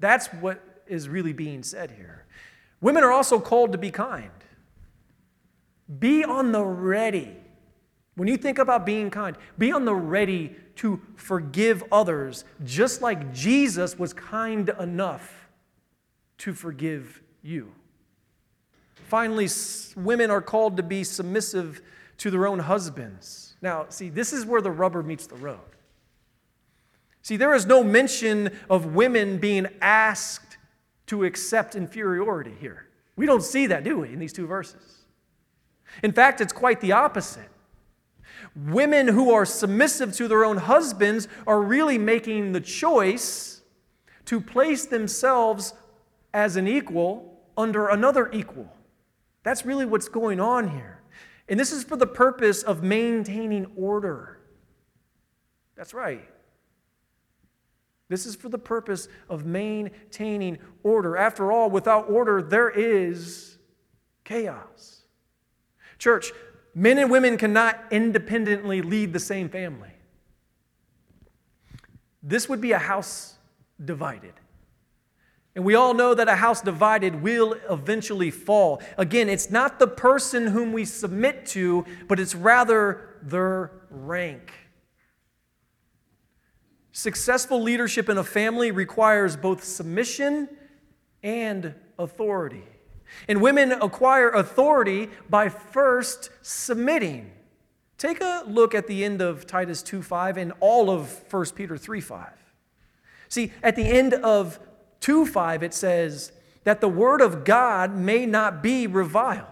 That's 0.00 0.26
what 0.34 0.60
is 0.88 1.08
really 1.08 1.32
being 1.32 1.62
said 1.62 1.92
here. 1.92 2.26
Women 2.80 3.04
are 3.04 3.12
also 3.12 3.38
called 3.38 3.72
to 3.72 3.78
be 3.78 3.90
kind. 3.90 4.30
Be 5.98 6.24
on 6.24 6.52
the 6.52 6.64
ready. 6.64 7.36
When 8.16 8.28
you 8.28 8.36
think 8.36 8.58
about 8.58 8.86
being 8.86 9.10
kind, 9.10 9.36
be 9.58 9.72
on 9.72 9.84
the 9.84 9.94
ready 9.94 10.54
to 10.76 11.00
forgive 11.16 11.84
others, 11.90 12.44
just 12.64 13.02
like 13.02 13.32
Jesus 13.32 13.98
was 13.98 14.12
kind 14.12 14.70
enough 14.80 15.48
to 16.38 16.52
forgive 16.52 17.20
you. 17.42 17.72
Finally, 19.08 19.48
women 19.96 20.30
are 20.30 20.42
called 20.42 20.76
to 20.76 20.82
be 20.82 21.04
submissive 21.04 21.82
to 22.18 22.30
their 22.30 22.46
own 22.46 22.58
husbands. 22.58 23.56
Now, 23.60 23.86
see, 23.88 24.08
this 24.08 24.32
is 24.32 24.46
where 24.46 24.60
the 24.60 24.70
rubber 24.70 25.02
meets 25.02 25.26
the 25.26 25.36
road. 25.36 25.58
See, 27.22 27.36
there 27.36 27.54
is 27.54 27.66
no 27.66 27.82
mention 27.82 28.50
of 28.68 28.94
women 28.94 29.38
being 29.38 29.66
asked 29.80 30.58
to 31.06 31.24
accept 31.24 31.74
inferiority 31.74 32.54
here. 32.60 32.86
We 33.16 33.26
don't 33.26 33.42
see 33.42 33.66
that, 33.68 33.84
do 33.84 34.00
we, 34.00 34.12
in 34.12 34.18
these 34.18 34.32
two 34.32 34.46
verses? 34.46 35.03
In 36.02 36.12
fact, 36.12 36.40
it's 36.40 36.52
quite 36.52 36.80
the 36.80 36.92
opposite. 36.92 37.48
Women 38.56 39.08
who 39.08 39.32
are 39.32 39.44
submissive 39.44 40.12
to 40.14 40.28
their 40.28 40.44
own 40.44 40.58
husbands 40.58 41.28
are 41.46 41.60
really 41.60 41.98
making 41.98 42.52
the 42.52 42.60
choice 42.60 43.62
to 44.26 44.40
place 44.40 44.86
themselves 44.86 45.74
as 46.32 46.56
an 46.56 46.66
equal 46.66 47.40
under 47.56 47.88
another 47.88 48.30
equal. 48.32 48.72
That's 49.42 49.66
really 49.66 49.86
what's 49.86 50.08
going 50.08 50.40
on 50.40 50.70
here. 50.70 51.00
And 51.48 51.60
this 51.60 51.72
is 51.72 51.84
for 51.84 51.96
the 51.96 52.06
purpose 52.06 52.62
of 52.62 52.82
maintaining 52.82 53.66
order. 53.76 54.40
That's 55.76 55.92
right. 55.92 56.28
This 58.08 58.26
is 58.26 58.34
for 58.34 58.48
the 58.48 58.58
purpose 58.58 59.08
of 59.28 59.44
maintaining 59.44 60.58
order. 60.82 61.16
After 61.16 61.50
all, 61.50 61.70
without 61.70 62.10
order, 62.10 62.42
there 62.42 62.70
is 62.70 63.58
chaos. 64.24 65.03
Church, 66.04 66.32
men 66.74 66.98
and 66.98 67.10
women 67.10 67.38
cannot 67.38 67.82
independently 67.90 68.82
lead 68.82 69.14
the 69.14 69.18
same 69.18 69.48
family. 69.48 69.88
This 72.22 72.46
would 72.46 72.60
be 72.60 72.72
a 72.72 72.78
house 72.78 73.36
divided. 73.82 74.34
And 75.54 75.64
we 75.64 75.74
all 75.74 75.94
know 75.94 76.12
that 76.12 76.28
a 76.28 76.34
house 76.34 76.60
divided 76.60 77.22
will 77.22 77.56
eventually 77.70 78.30
fall. 78.30 78.82
Again, 78.98 79.30
it's 79.30 79.50
not 79.50 79.78
the 79.78 79.86
person 79.86 80.48
whom 80.48 80.74
we 80.74 80.84
submit 80.84 81.46
to, 81.46 81.86
but 82.06 82.20
it's 82.20 82.34
rather 82.34 83.08
their 83.22 83.70
rank. 83.88 84.52
Successful 86.92 87.62
leadership 87.62 88.10
in 88.10 88.18
a 88.18 88.24
family 88.24 88.72
requires 88.72 89.38
both 89.38 89.64
submission 89.64 90.50
and 91.22 91.74
authority. 91.98 92.64
And 93.28 93.40
women 93.40 93.72
acquire 93.72 94.30
authority 94.30 95.10
by 95.28 95.48
first 95.48 96.30
submitting. 96.42 97.30
Take 97.98 98.20
a 98.20 98.44
look 98.46 98.74
at 98.74 98.86
the 98.86 99.04
end 99.04 99.22
of 99.22 99.46
Titus 99.46 99.82
2:5 99.82 100.36
and 100.36 100.52
all 100.60 100.90
of 100.90 101.08
1 101.28 101.54
Peter 101.54 101.76
3:5. 101.76 102.32
See, 103.28 103.52
at 103.62 103.76
the 103.76 103.84
end 103.84 104.14
of 104.14 104.58
2 105.00 105.26
5, 105.26 105.62
it 105.62 105.74
says 105.74 106.32
that 106.64 106.80
the 106.80 106.88
word 106.88 107.20
of 107.20 107.44
God 107.44 107.96
may 107.96 108.26
not 108.26 108.62
be 108.62 108.86
reviled. 108.86 109.46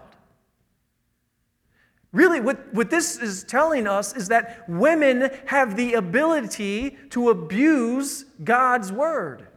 Really, 2.11 2.39
what, 2.39 2.71
what 2.73 2.91
this 2.91 3.17
is 3.17 3.43
telling 3.43 3.87
us 3.87 4.15
is 4.15 4.27
that 4.27 4.69
women 4.69 5.31
have 5.47 5.75
the 5.75 5.95
ability 5.95 6.95
to 7.09 7.29
abuse 7.29 8.25
God's 8.43 8.91
word. 8.91 9.47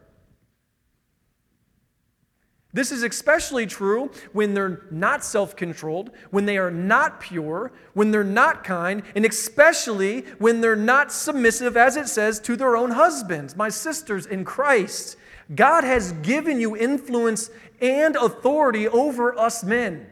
This 2.77 2.91
is 2.91 3.01
especially 3.01 3.65
true 3.65 4.11
when 4.33 4.53
they're 4.53 4.83
not 4.91 5.25
self 5.25 5.55
controlled, 5.55 6.11
when 6.29 6.45
they 6.45 6.59
are 6.59 6.69
not 6.69 7.19
pure, 7.19 7.71
when 7.95 8.11
they're 8.11 8.23
not 8.23 8.63
kind, 8.63 9.01
and 9.15 9.25
especially 9.25 10.21
when 10.37 10.61
they're 10.61 10.75
not 10.75 11.11
submissive, 11.11 11.75
as 11.75 11.97
it 11.97 12.07
says, 12.07 12.39
to 12.41 12.55
their 12.55 12.77
own 12.77 12.91
husbands. 12.91 13.55
My 13.55 13.69
sisters 13.69 14.27
in 14.27 14.45
Christ, 14.45 15.17
God 15.55 15.85
has 15.85 16.11
given 16.21 16.59
you 16.59 16.77
influence 16.77 17.49
and 17.81 18.15
authority 18.15 18.87
over 18.87 19.35
us 19.35 19.63
men. 19.63 20.05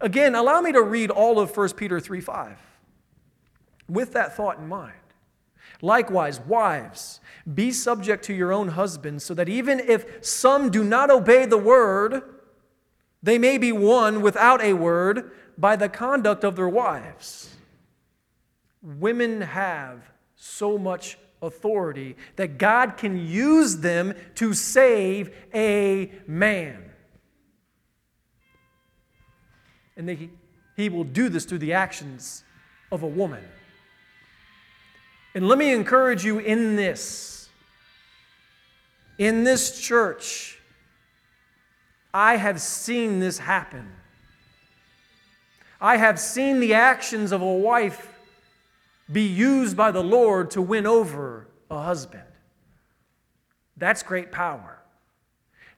Again, 0.00 0.34
allow 0.34 0.60
me 0.60 0.72
to 0.72 0.82
read 0.82 1.12
all 1.12 1.38
of 1.38 1.56
1 1.56 1.74
Peter 1.74 2.00
3 2.00 2.20
5 2.20 2.58
with 3.88 4.14
that 4.14 4.36
thought 4.36 4.58
in 4.58 4.66
mind. 4.66 4.94
Likewise, 5.82 6.40
wives, 6.40 7.20
be 7.52 7.70
subject 7.70 8.24
to 8.24 8.34
your 8.34 8.52
own 8.52 8.68
husbands, 8.68 9.24
so 9.24 9.34
that 9.34 9.48
even 9.48 9.80
if 9.80 10.24
some 10.24 10.70
do 10.70 10.82
not 10.82 11.10
obey 11.10 11.46
the 11.46 11.58
word, 11.58 12.22
they 13.22 13.38
may 13.38 13.58
be 13.58 13.72
won 13.72 14.22
without 14.22 14.62
a 14.62 14.72
word 14.72 15.30
by 15.58 15.76
the 15.76 15.88
conduct 15.88 16.44
of 16.44 16.56
their 16.56 16.68
wives. 16.68 17.54
Women 18.82 19.40
have 19.40 20.10
so 20.36 20.78
much 20.78 21.18
authority 21.42 22.16
that 22.36 22.58
God 22.58 22.96
can 22.96 23.26
use 23.26 23.78
them 23.78 24.14
to 24.36 24.54
save 24.54 25.34
a 25.54 26.10
man. 26.26 26.82
And 29.96 30.08
they, 30.08 30.30
he 30.76 30.88
will 30.88 31.04
do 31.04 31.28
this 31.28 31.44
through 31.44 31.58
the 31.58 31.72
actions 31.72 32.44
of 32.92 33.02
a 33.02 33.06
woman. 33.06 33.42
And 35.36 35.46
let 35.46 35.58
me 35.58 35.70
encourage 35.70 36.24
you 36.24 36.38
in 36.38 36.76
this. 36.76 37.50
In 39.18 39.44
this 39.44 39.78
church, 39.78 40.58
I 42.14 42.36
have 42.36 42.58
seen 42.58 43.20
this 43.20 43.36
happen. 43.36 43.92
I 45.78 45.98
have 45.98 46.18
seen 46.18 46.58
the 46.58 46.72
actions 46.72 47.32
of 47.32 47.42
a 47.42 47.52
wife 47.52 48.18
be 49.12 49.26
used 49.26 49.76
by 49.76 49.90
the 49.90 50.02
Lord 50.02 50.52
to 50.52 50.62
win 50.62 50.86
over 50.86 51.48
a 51.70 51.82
husband. 51.82 52.24
That's 53.76 54.02
great 54.02 54.32
power. 54.32 54.78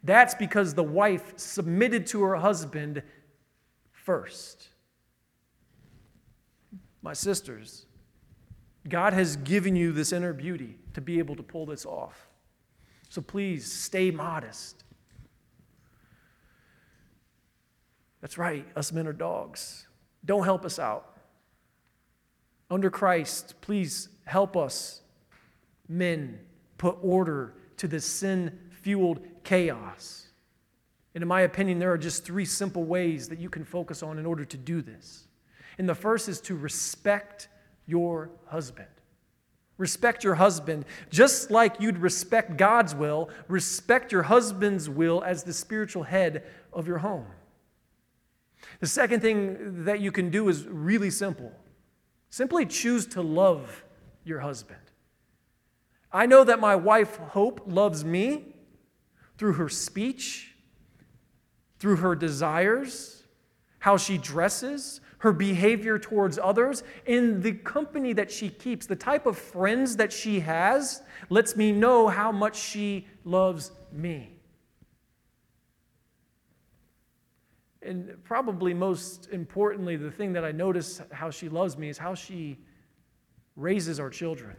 That's 0.05 0.37
because 0.37 0.75
the 0.75 0.85
wife 0.85 1.37
submitted 1.37 2.07
to 2.07 2.23
her 2.23 2.37
husband 2.37 3.03
first. 3.91 4.69
My 7.03 7.13
sisters, 7.13 7.87
God 8.89 9.13
has 9.13 9.37
given 9.37 9.77
you 9.77 9.93
this 9.93 10.13
inner 10.13 10.33
beauty 10.33 10.77
to 10.95 11.01
be 11.01 11.19
able 11.19 11.37
to 11.37 11.43
pull 11.43 11.67
this 11.67 11.85
off. 11.85 12.29
So 13.09 13.23
please 13.23 13.71
stay 13.71 14.11
modest. 14.11 14.85
That's 18.21 18.37
right, 18.37 18.67
us 18.77 18.93
men 18.93 19.07
are 19.07 19.13
dogs. 19.13 19.87
Don't 20.25 20.45
help 20.45 20.65
us 20.65 20.79
out. 20.79 21.17
Under 22.71 22.91
Christ, 22.91 23.55
please 23.61 24.09
help 24.25 24.57
us, 24.57 25.01
men, 25.89 26.41
put 26.77 26.99
order 27.01 27.55
to 27.79 27.89
this 27.89 28.05
sin 28.05 28.59
fueled 28.71 29.21
chaos. 29.45 30.27
And 31.15 31.23
in 31.23 31.29
my 31.29 31.41
opinion, 31.43 31.79
there 31.79 31.93
are 31.93 31.99
just 31.99 32.25
three 32.25 32.45
simple 32.45 32.85
ways 32.85 33.29
that 33.29 33.39
you 33.39 33.49
can 33.49 33.65
focus 33.65 34.03
on 34.03 34.19
in 34.19 34.27
order 34.27 34.45
to 34.45 34.57
do 34.57 34.83
this. 34.83 35.27
And 35.79 35.89
the 35.89 35.95
first 35.95 36.29
is 36.29 36.41
to 36.43 36.57
respect 36.57 37.49
your 37.89 38.31
husband. 38.47 38.87
Respect 39.79 40.23
your 40.23 40.35
husband. 40.35 40.85
Just 41.11 41.51
like 41.51 41.81
you'd 41.81 41.99
respect 41.99 42.57
God's 42.57 42.95
will, 42.95 43.31
respect 43.49 44.13
your 44.13 44.25
husband's 44.25 44.89
will 44.89 45.23
as 45.25 45.43
the 45.43 45.53
spiritual 45.53 46.03
head 46.05 46.45
of 46.73 46.87
your 46.87 46.99
home. 46.99 47.27
The 48.81 48.87
second 48.87 49.21
thing 49.21 49.85
that 49.85 50.01
you 50.01 50.13
can 50.13 50.31
do 50.31 50.49
is 50.49 50.67
really 50.67 51.11
simple 51.11 51.53
simply 52.31 52.67
choose 52.67 53.07
to 53.07 53.23
love 53.23 53.85
your 54.23 54.41
husband. 54.41 54.79
I 56.13 56.27
know 56.27 56.45
that 56.45 56.61
my 56.61 56.77
wife, 56.77 57.17
Hope, 57.17 57.63
loves 57.67 58.05
me 58.05 58.55
through 59.39 59.55
her 59.55 59.71
speech, 59.71 60.55
through 61.79 61.97
her 61.97 62.15
desires, 62.15 63.25
how 63.79 63.97
she 63.97 64.19
dresses, 64.19 65.01
her 65.19 65.33
behavior 65.33 65.99
towards 65.99 66.39
others, 66.39 66.83
in 67.07 67.41
the 67.43 67.53
company 67.53 68.13
that 68.13 68.31
she 68.31 68.49
keeps, 68.49 68.87
the 68.87 68.97
type 68.97 69.27
of 69.27 69.37
friends 69.37 69.97
that 69.97 70.13
she 70.13 70.41
has 70.41 71.03
lets 71.29 71.57
me 71.57 71.73
know 71.73 72.09
how 72.09 72.31
much 72.31 72.57
she 72.57 73.07
loves 73.25 73.73
me. 73.93 74.33
And 77.83 78.23
probably 78.25 78.75
most 78.75 79.29
importantly, 79.33 79.97
the 79.97 80.11
thing 80.11 80.33
that 80.35 80.45
I 80.45 80.53
notice 80.53 81.01
how 81.11 81.31
she 81.31 81.49
loves 81.49 81.79
me 81.79 81.89
is 81.89 81.99
how 81.99 82.15
she 82.15 82.59
raises 83.57 83.99
our 83.99 84.11
children 84.11 84.57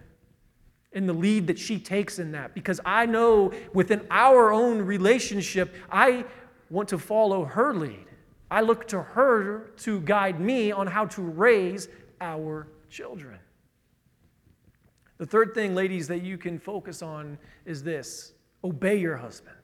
and 0.94 1.08
the 1.08 1.14
lead 1.14 1.48
that 1.48 1.60
she 1.60 1.80
takes 1.80 2.20
in 2.20 2.32
that. 2.32 2.54
Because 2.54 2.82
I 2.84 3.06
know 3.06 3.54
within 3.74 4.06
our 4.10 4.52
own 4.52 4.82
relationship, 4.82 5.76
I 5.92 6.26
want 6.70 6.90
to 6.90 6.98
follow 6.98 7.46
her 7.46 7.74
lead. 7.74 8.08
I 8.52 8.62
look 8.62 8.88
to 8.90 9.02
her 9.02 9.72
to 9.78 10.02
guide 10.02 10.40
me 10.40 10.72
on 10.72 10.88
how 10.88 11.06
to 11.08 11.22
raise 11.22 11.88
our 12.20 12.68
children. 12.90 13.40
The 15.18 15.26
third 15.26 15.54
thing, 15.54 15.76
ladies, 15.76 16.08
that 16.08 16.24
you 16.24 16.38
can 16.38 16.60
focus 16.60 17.02
on 17.02 17.38
is 17.66 17.84
this 17.84 18.34
obey 18.64 18.96
your 18.98 19.18
husband. 19.18 19.56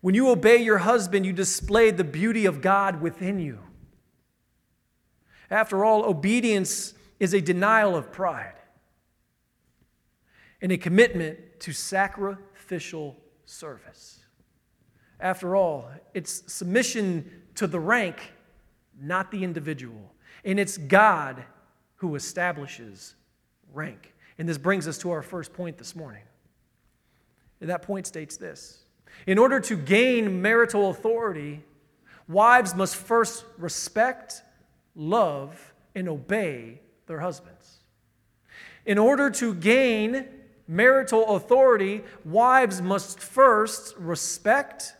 When 0.00 0.14
you 0.14 0.28
obey 0.28 0.58
your 0.58 0.78
husband, 0.78 1.24
you 1.24 1.32
display 1.32 1.90
the 1.90 2.04
beauty 2.04 2.46
of 2.46 2.60
God 2.60 3.00
within 3.00 3.38
you. 3.38 3.60
After 5.50 5.84
all, 5.84 6.04
obedience 6.04 6.94
is 7.18 7.32
a 7.32 7.40
denial 7.40 7.96
of 7.96 8.12
pride 8.12 8.54
and 10.60 10.70
a 10.70 10.78
commitment 10.78 11.38
to 11.60 11.72
sacrificial 11.72 13.16
service. 13.44 14.20
After 15.20 15.56
all, 15.56 15.90
it's 16.14 16.52
submission 16.52 17.30
to 17.56 17.66
the 17.66 17.80
rank, 17.80 18.32
not 19.00 19.30
the 19.30 19.42
individual. 19.42 20.14
And 20.44 20.60
it's 20.60 20.78
God 20.78 21.44
who 21.96 22.14
establishes 22.14 23.16
rank. 23.72 24.14
And 24.38 24.48
this 24.48 24.58
brings 24.58 24.86
us 24.86 24.98
to 24.98 25.10
our 25.10 25.22
first 25.22 25.52
point 25.52 25.78
this 25.78 25.96
morning. 25.96 26.22
And 27.60 27.68
that 27.70 27.82
point 27.82 28.06
states 28.06 28.36
this 28.36 28.84
In 29.26 29.38
order 29.38 29.58
to 29.60 29.76
gain 29.76 30.40
marital 30.40 30.90
authority, 30.90 31.64
wives 32.28 32.74
must 32.74 32.94
first 32.96 33.44
respect, 33.56 34.42
love, 34.94 35.74
and 35.94 36.08
obey 36.08 36.80
their 37.06 37.20
husbands. 37.20 37.78
In 38.86 38.98
order 38.98 39.28
to 39.30 39.54
gain 39.54 40.26
marital 40.68 41.36
authority, 41.36 42.04
wives 42.24 42.80
must 42.80 43.18
first 43.18 43.96
respect, 43.96 44.94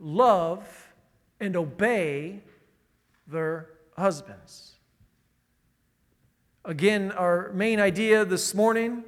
love, 0.00 0.92
and 1.38 1.56
obey 1.56 2.42
their 3.26 3.68
husbands. 3.96 4.76
Again, 6.64 7.12
our 7.12 7.52
main 7.52 7.80
idea 7.80 8.24
this 8.24 8.54
morning 8.54 9.04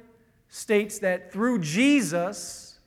states 0.49 0.99
that 0.99 1.31
through 1.31 1.59
Jesus, 1.59 2.79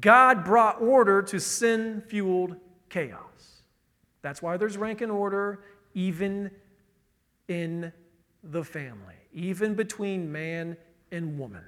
God 0.00 0.44
brought 0.44 0.80
order 0.80 1.22
to 1.22 1.40
sin 1.40 2.02
fueled 2.06 2.56
chaos. 2.88 3.62
That's 4.22 4.42
why 4.42 4.56
there's 4.56 4.76
rank 4.76 5.00
and 5.00 5.12
order 5.12 5.62
even 5.94 6.50
in 7.48 7.92
the 8.42 8.64
family, 8.64 9.14
even 9.32 9.74
between 9.74 10.30
man 10.30 10.76
and 11.10 11.38
woman. 11.38 11.64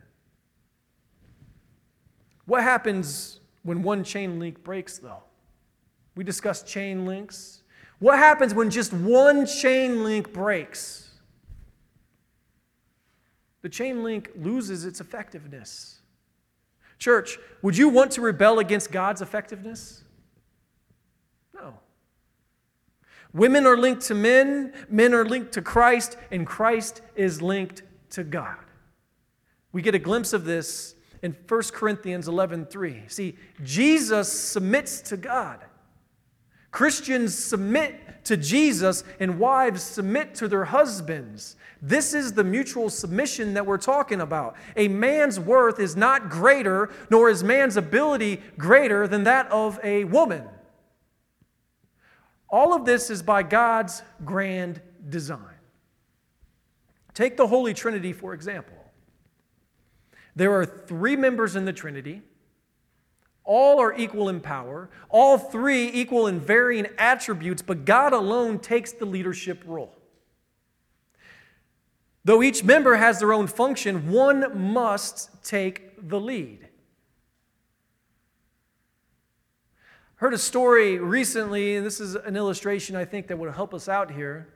What 2.47 2.63
happens 2.63 3.41
when 3.63 3.83
one 3.83 4.05
chain 4.05 4.39
link 4.39 4.63
breaks, 4.65 4.99
though? 4.99 5.23
We 6.19 6.25
discussed 6.25 6.67
chain 6.67 7.07
links. 7.07 7.63
What 8.01 8.19
happens 8.19 8.53
when 8.53 8.71
just 8.71 8.93
one 8.93 9.47
chain 9.47 10.03
link 10.03 10.33
breaks? 10.33 11.11
The 13.63 13.69
chain 13.69 14.03
link 14.03 14.33
loses 14.35 14.85
its 14.85 15.01
effectiveness. 15.01 16.01
Church, 16.99 17.39
would 17.63 17.77
you 17.77 17.89
want 17.89 18.11
to 18.13 18.21
rebel 18.21 18.59
against 18.59 18.91
God's 18.91 19.23
effectiveness? 19.23 20.03
No. 21.55 21.79
Women 23.33 23.65
are 23.65 23.77
linked 23.77 24.03
to 24.07 24.15
men, 24.17 24.73
men 24.89 25.15
are 25.15 25.25
linked 25.25 25.53
to 25.53 25.63
Christ, 25.63 26.17
and 26.33 26.45
Christ 26.45 27.01
is 27.15 27.41
linked 27.41 27.85
to 28.11 28.25
God. 28.25 28.59
We 29.71 29.83
get 29.83 29.95
a 29.95 30.01
glimpse 30.01 30.33
of 30.33 30.45
this 30.45 30.97
in 31.23 31.37
1 31.47 31.73
Corinthians 31.73 32.27
11:3. 32.27 33.05
See, 33.07 33.39
Jesus 33.63 34.33
submits 34.33 35.01
to 35.03 35.17
God. 35.17 35.65
Christians 36.71 37.35
submit 37.35 38.25
to 38.25 38.37
Jesus 38.37 39.05
and 39.21 39.39
wives 39.39 39.83
submit 39.83 40.35
to 40.37 40.49
their 40.49 40.67
husbands. 40.67 41.57
This 41.81 42.13
is 42.13 42.33
the 42.33 42.45
mutual 42.45 42.91
submission 42.91 43.55
that 43.55 43.65
we're 43.65 43.79
talking 43.79 44.21
about. 44.21 44.57
A 44.77 44.89
man's 44.89 45.41
worth 45.41 45.81
is 45.81 45.97
not 45.97 46.29
greater, 46.29 46.91
nor 47.11 47.31
is 47.31 47.43
man's 47.43 47.77
ability 47.77 48.43
greater 48.59 49.09
than 49.09 49.25
that 49.25 49.51
of 49.51 49.81
a 49.83 50.05
woman. 50.05 50.45
All 52.51 52.75
of 52.75 52.85
this 52.85 53.11
is 53.11 53.23
by 53.23 53.43
God's 53.43 54.03
grand 54.25 54.81
design. 55.09 55.41
Take 57.15 57.37
the 57.37 57.47
Holy 57.47 57.75
Trinity, 57.75 58.13
for 58.13 58.35
example. 58.35 58.77
There 60.37 60.53
are 60.53 60.65
three 60.65 61.17
members 61.17 61.57
in 61.57 61.65
the 61.65 61.73
Trinity. 61.73 62.23
All 63.49 63.81
are 63.81 63.97
equal 63.97 64.29
in 64.29 64.43
power, 64.43 64.91
all 65.09 65.39
three 65.39 65.91
equal 65.91 66.27
in 66.27 66.39
varying 66.39 66.87
attributes, 66.99 67.63
but 67.63 67.87
God 67.87 68.13
alone 68.13 68.59
takes 68.59 68.93
the 68.93 69.07
leadership 69.07 69.63
role. 69.67 69.97
Though 72.27 72.43
each 72.43 72.63
member 72.63 72.97
has 72.97 73.21
their 73.21 73.33
own 73.33 73.47
function, 73.47 74.11
one 74.13 74.71
must 74.71 75.43
take 75.43 76.11
the 76.11 76.21
lead. 76.21 76.69
Heard 80.17 80.35
a 80.35 80.39
story 80.39 80.99
recently, 80.99 81.77
and 81.77 81.87
this 81.87 82.01
is 82.01 82.17
an 82.17 82.37
illustration 82.37 82.97
I 82.97 83.07
think 83.07 83.29
that 83.29 83.39
would 83.39 83.55
help 83.55 83.73
us 83.73 83.89
out 83.89 84.11
here. 84.11 84.53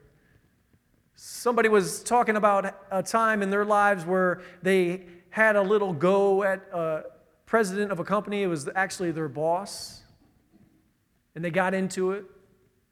Somebody 1.14 1.70
was 1.70 2.02
talking 2.02 2.36
about 2.36 2.78
a 2.90 3.02
time 3.02 3.40
in 3.40 3.48
their 3.48 3.64
lives 3.64 4.04
where 4.04 4.42
they 4.60 5.06
had 5.30 5.56
a 5.56 5.62
little 5.62 5.94
go 5.94 6.42
at 6.42 6.60
a 6.74 7.04
president 7.52 7.92
of 7.92 8.00
a 8.00 8.04
company. 8.04 8.42
It 8.42 8.46
was 8.46 8.66
actually 8.74 9.10
their 9.10 9.28
boss. 9.28 10.00
And 11.34 11.44
they 11.44 11.50
got 11.50 11.74
into 11.74 12.12
it. 12.12 12.24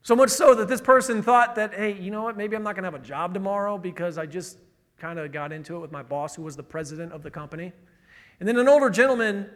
So 0.02 0.14
much 0.14 0.28
so 0.28 0.54
that 0.54 0.68
this 0.68 0.82
person 0.82 1.22
thought 1.22 1.54
that, 1.54 1.72
hey, 1.72 1.98
you 1.98 2.10
know 2.10 2.22
what, 2.24 2.36
maybe 2.36 2.56
I'm 2.56 2.62
not 2.62 2.74
going 2.74 2.82
to 2.82 2.90
have 2.90 2.94
a 2.94 3.02
job 3.02 3.32
tomorrow 3.32 3.78
because 3.78 4.18
I 4.18 4.26
just 4.26 4.58
kind 4.98 5.18
of 5.18 5.32
got 5.32 5.50
into 5.50 5.76
it 5.76 5.78
with 5.78 5.90
my 5.90 6.02
boss, 6.02 6.36
who 6.36 6.42
was 6.42 6.56
the 6.56 6.62
president 6.62 7.10
of 7.14 7.22
the 7.22 7.30
company. 7.30 7.72
And 8.38 8.46
then 8.46 8.58
an 8.58 8.68
older 8.68 8.90
gentleman 8.90 9.48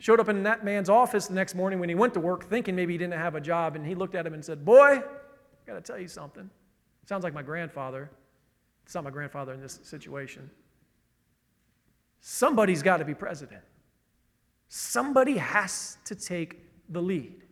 showed 0.00 0.18
up 0.18 0.28
in 0.28 0.42
that 0.42 0.64
man's 0.64 0.88
office 0.88 1.28
the 1.28 1.34
next 1.34 1.54
morning 1.54 1.78
when 1.78 1.88
he 1.88 1.94
went 1.94 2.12
to 2.14 2.20
work, 2.20 2.50
thinking 2.50 2.74
maybe 2.74 2.94
he 2.94 2.98
didn't 2.98 3.14
have 3.14 3.36
a 3.36 3.40
job. 3.40 3.76
And 3.76 3.86
he 3.86 3.94
looked 3.94 4.16
at 4.16 4.26
him 4.26 4.34
and 4.34 4.44
said, 4.44 4.64
Boy, 4.64 4.96
I 4.96 5.64
got 5.64 5.74
to 5.74 5.80
tell 5.80 6.00
you 6.00 6.08
something. 6.08 6.50
Sounds 7.06 7.22
like 7.22 7.34
my 7.34 7.42
grandfather. 7.42 8.10
It's 8.84 8.96
not 8.96 9.04
my 9.04 9.10
grandfather 9.10 9.54
in 9.54 9.60
this 9.60 9.78
situation. 9.84 10.50
Somebody's 12.20 12.82
got 12.82 12.96
to 12.96 13.04
be 13.04 13.14
president. 13.14 13.62
Somebody 14.68 15.38
has 15.38 15.98
to 16.04 16.14
take 16.14 16.64
the 16.88 17.02
lead. 17.02 17.42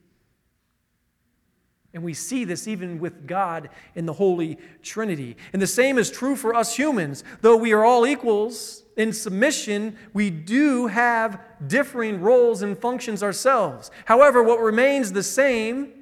And 1.94 2.05
we 2.05 2.12
see 2.12 2.44
this 2.44 2.68
even 2.68 2.98
with 2.98 3.26
God 3.26 3.70
in 3.94 4.05
the 4.05 4.12
Holy 4.12 4.59
Trinity. 4.83 5.37
And 5.55 5.62
the 5.62 5.66
same 5.66 5.96
is 5.96 6.11
true 6.11 6.37
for 6.37 6.55
us 6.55 6.76
humans. 6.76 7.24
Though 7.40 7.57
we 7.57 7.72
are 7.72 7.85
all 7.85 8.07
equals, 8.07 8.85
in 8.96 9.12
submission, 9.12 9.96
we 10.12 10.31
do 10.31 10.87
have 10.87 11.40
differing 11.66 12.20
roles 12.20 12.62
and 12.62 12.76
functions 12.76 13.22
ourselves. 13.22 13.90
However, 14.07 14.42
what 14.42 14.61
remains 14.61 15.12
the 15.12 15.22
same 15.22 15.92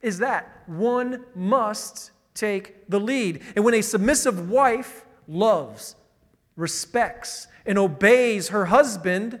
is 0.00 0.18
that 0.18 0.62
one 0.66 1.24
must 1.34 2.10
take 2.34 2.88
the 2.88 3.00
lead. 3.00 3.42
And 3.54 3.64
when 3.64 3.74
a 3.74 3.82
submissive 3.82 4.50
wife 4.50 5.04
loves, 5.26 5.96
respects, 6.56 7.48
and 7.66 7.78
obeys 7.78 8.48
her 8.48 8.66
husband, 8.66 9.40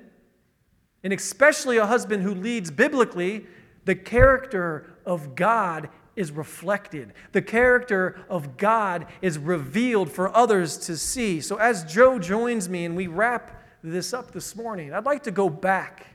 and 1.08 1.18
especially 1.18 1.78
a 1.78 1.86
husband 1.86 2.22
who 2.22 2.34
leads 2.34 2.70
biblically, 2.70 3.46
the 3.86 3.94
character 3.94 4.92
of 5.06 5.34
God 5.34 5.88
is 6.16 6.30
reflected. 6.30 7.14
The 7.32 7.40
character 7.40 8.20
of 8.28 8.58
God 8.58 9.06
is 9.22 9.38
revealed 9.38 10.12
for 10.12 10.28
others 10.36 10.76
to 10.80 10.98
see. 10.98 11.40
So, 11.40 11.56
as 11.56 11.82
Joe 11.84 12.18
joins 12.18 12.68
me 12.68 12.84
and 12.84 12.94
we 12.94 13.06
wrap 13.06 13.58
this 13.82 14.12
up 14.12 14.32
this 14.32 14.54
morning, 14.54 14.92
I'd 14.92 15.06
like 15.06 15.22
to 15.22 15.30
go 15.30 15.48
back 15.48 16.08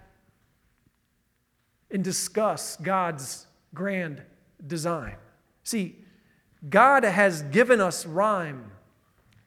and 1.90 2.04
discuss 2.04 2.76
God's 2.76 3.48
grand 3.74 4.22
design. 4.68 5.16
See, 5.64 6.06
God 6.70 7.04
has 7.04 7.42
given 7.42 7.82
us 7.82 8.06
rhyme 8.06 8.70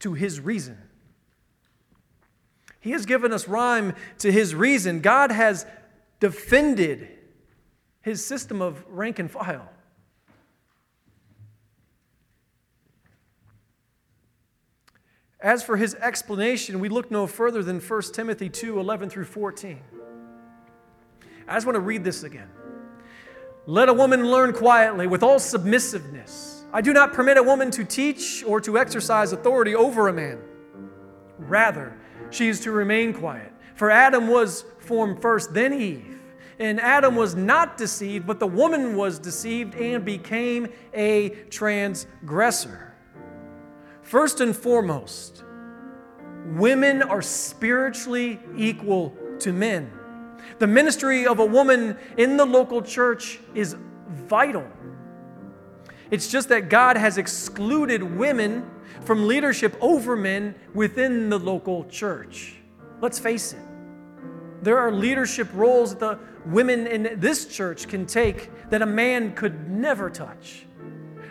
to 0.01 0.15
his 0.15 0.41
reason. 0.41 0.77
He 2.81 2.93
has 2.93 3.07
given 3.07 3.33
us 3.33 3.49
rhyme 3.49 3.95
to 4.19 4.31
his 4.31 4.55
reason. 4.55 5.01
God 5.01 5.31
has 5.31 5.67
defended 6.21 7.09
his 8.03 8.25
system 8.25 8.63
of 8.63 8.85
rank 8.89 9.19
and 9.19 9.31
file. 9.31 9.69
As 15.41 15.63
for 15.63 15.77
his 15.77 15.95
explanation, 15.97 16.81
we 16.81 16.89
look 16.89 17.11
no 17.11 17.27
further 17.27 17.63
than 17.63 17.81
1 17.81 18.03
Timothy 18.13 18.49
2 18.49 18.81
11 18.81 19.11
through 19.11 19.27
14. 19.27 19.81
I 21.49 21.55
just 21.55 21.67
want 21.67 21.77
to 21.77 21.81
read 21.81 22.03
this 22.03 22.23
again. 22.23 22.51
Let 23.67 23.89
a 23.89 23.95
woman 23.95 24.31
learn 24.31 24.53
quietly 24.53 25.07
with 25.07 25.23
all 25.23 25.39
submissiveness. 25.39 26.65
I 26.73 26.81
do 26.81 26.93
not 26.93 27.13
permit 27.13 27.37
a 27.37 27.43
woman 27.43 27.71
to 27.73 27.85
teach 27.85 28.45
or 28.45 28.61
to 28.61 28.79
exercise 28.79 29.33
authority 29.33 29.75
over 29.75 30.09
a 30.09 30.13
man. 30.13 30.41
Rather, 31.39 31.97
she 32.31 32.49
is 32.49 32.61
to 32.61 32.71
remain 32.71 33.13
quiet. 33.13 33.53
For 33.75 33.91
Adam 33.91 34.29
was 34.29 34.65
formed 34.79 35.21
first, 35.21 35.53
then 35.53 35.73
Eve. 35.75 36.21
And 36.59 36.81
Adam 36.81 37.15
was 37.17 37.35
not 37.35 37.77
deceived, 37.77 38.27
but 38.27 38.41
the 38.41 38.47
woman 38.47 38.97
was 38.97 39.19
deceived 39.19 39.75
and 39.75 40.05
became 40.05 40.69
a 40.95 41.31
transgressor. 41.51 42.95
First 44.03 44.41
and 44.41 44.57
foremost, 44.57 45.45
women 46.55 47.03
are 47.03 47.21
spiritually 47.21 48.41
equal 48.57 49.15
to 49.41 49.53
men. 49.53 49.91
The 50.59 50.67
ministry 50.67 51.27
of 51.27 51.41
a 51.41 51.45
woman 51.45 51.99
in 52.17 52.37
the 52.37 52.47
local 52.47 52.81
church 52.81 53.41
is 53.55 53.77
vital. 54.09 54.67
It's 56.11 56.29
just 56.29 56.49
that 56.51 56.69
God 56.69 56.97
has 56.97 57.19
excluded 57.19 58.03
women 58.03 58.69
from 59.03 59.27
leadership 59.27 59.77
over 59.81 60.17
men 60.17 60.55
within 60.75 61.29
the 61.29 61.39
local 61.39 61.85
church. 61.85 62.57
Let's 63.01 63.19
face 63.19 63.53
it, 63.53 63.63
there 64.63 64.79
are 64.79 64.91
leadership 64.91 65.49
roles 65.53 65.91
that 65.91 66.01
the 66.01 66.19
women 66.47 66.87
in 66.87 67.21
this 67.21 67.47
church 67.47 67.89
can 67.89 68.07
take 68.07 68.51
that 68.71 68.83
a 68.83 68.87
man 68.87 69.35
could 69.35 69.71
never 69.71 70.09
touch. 70.09 70.67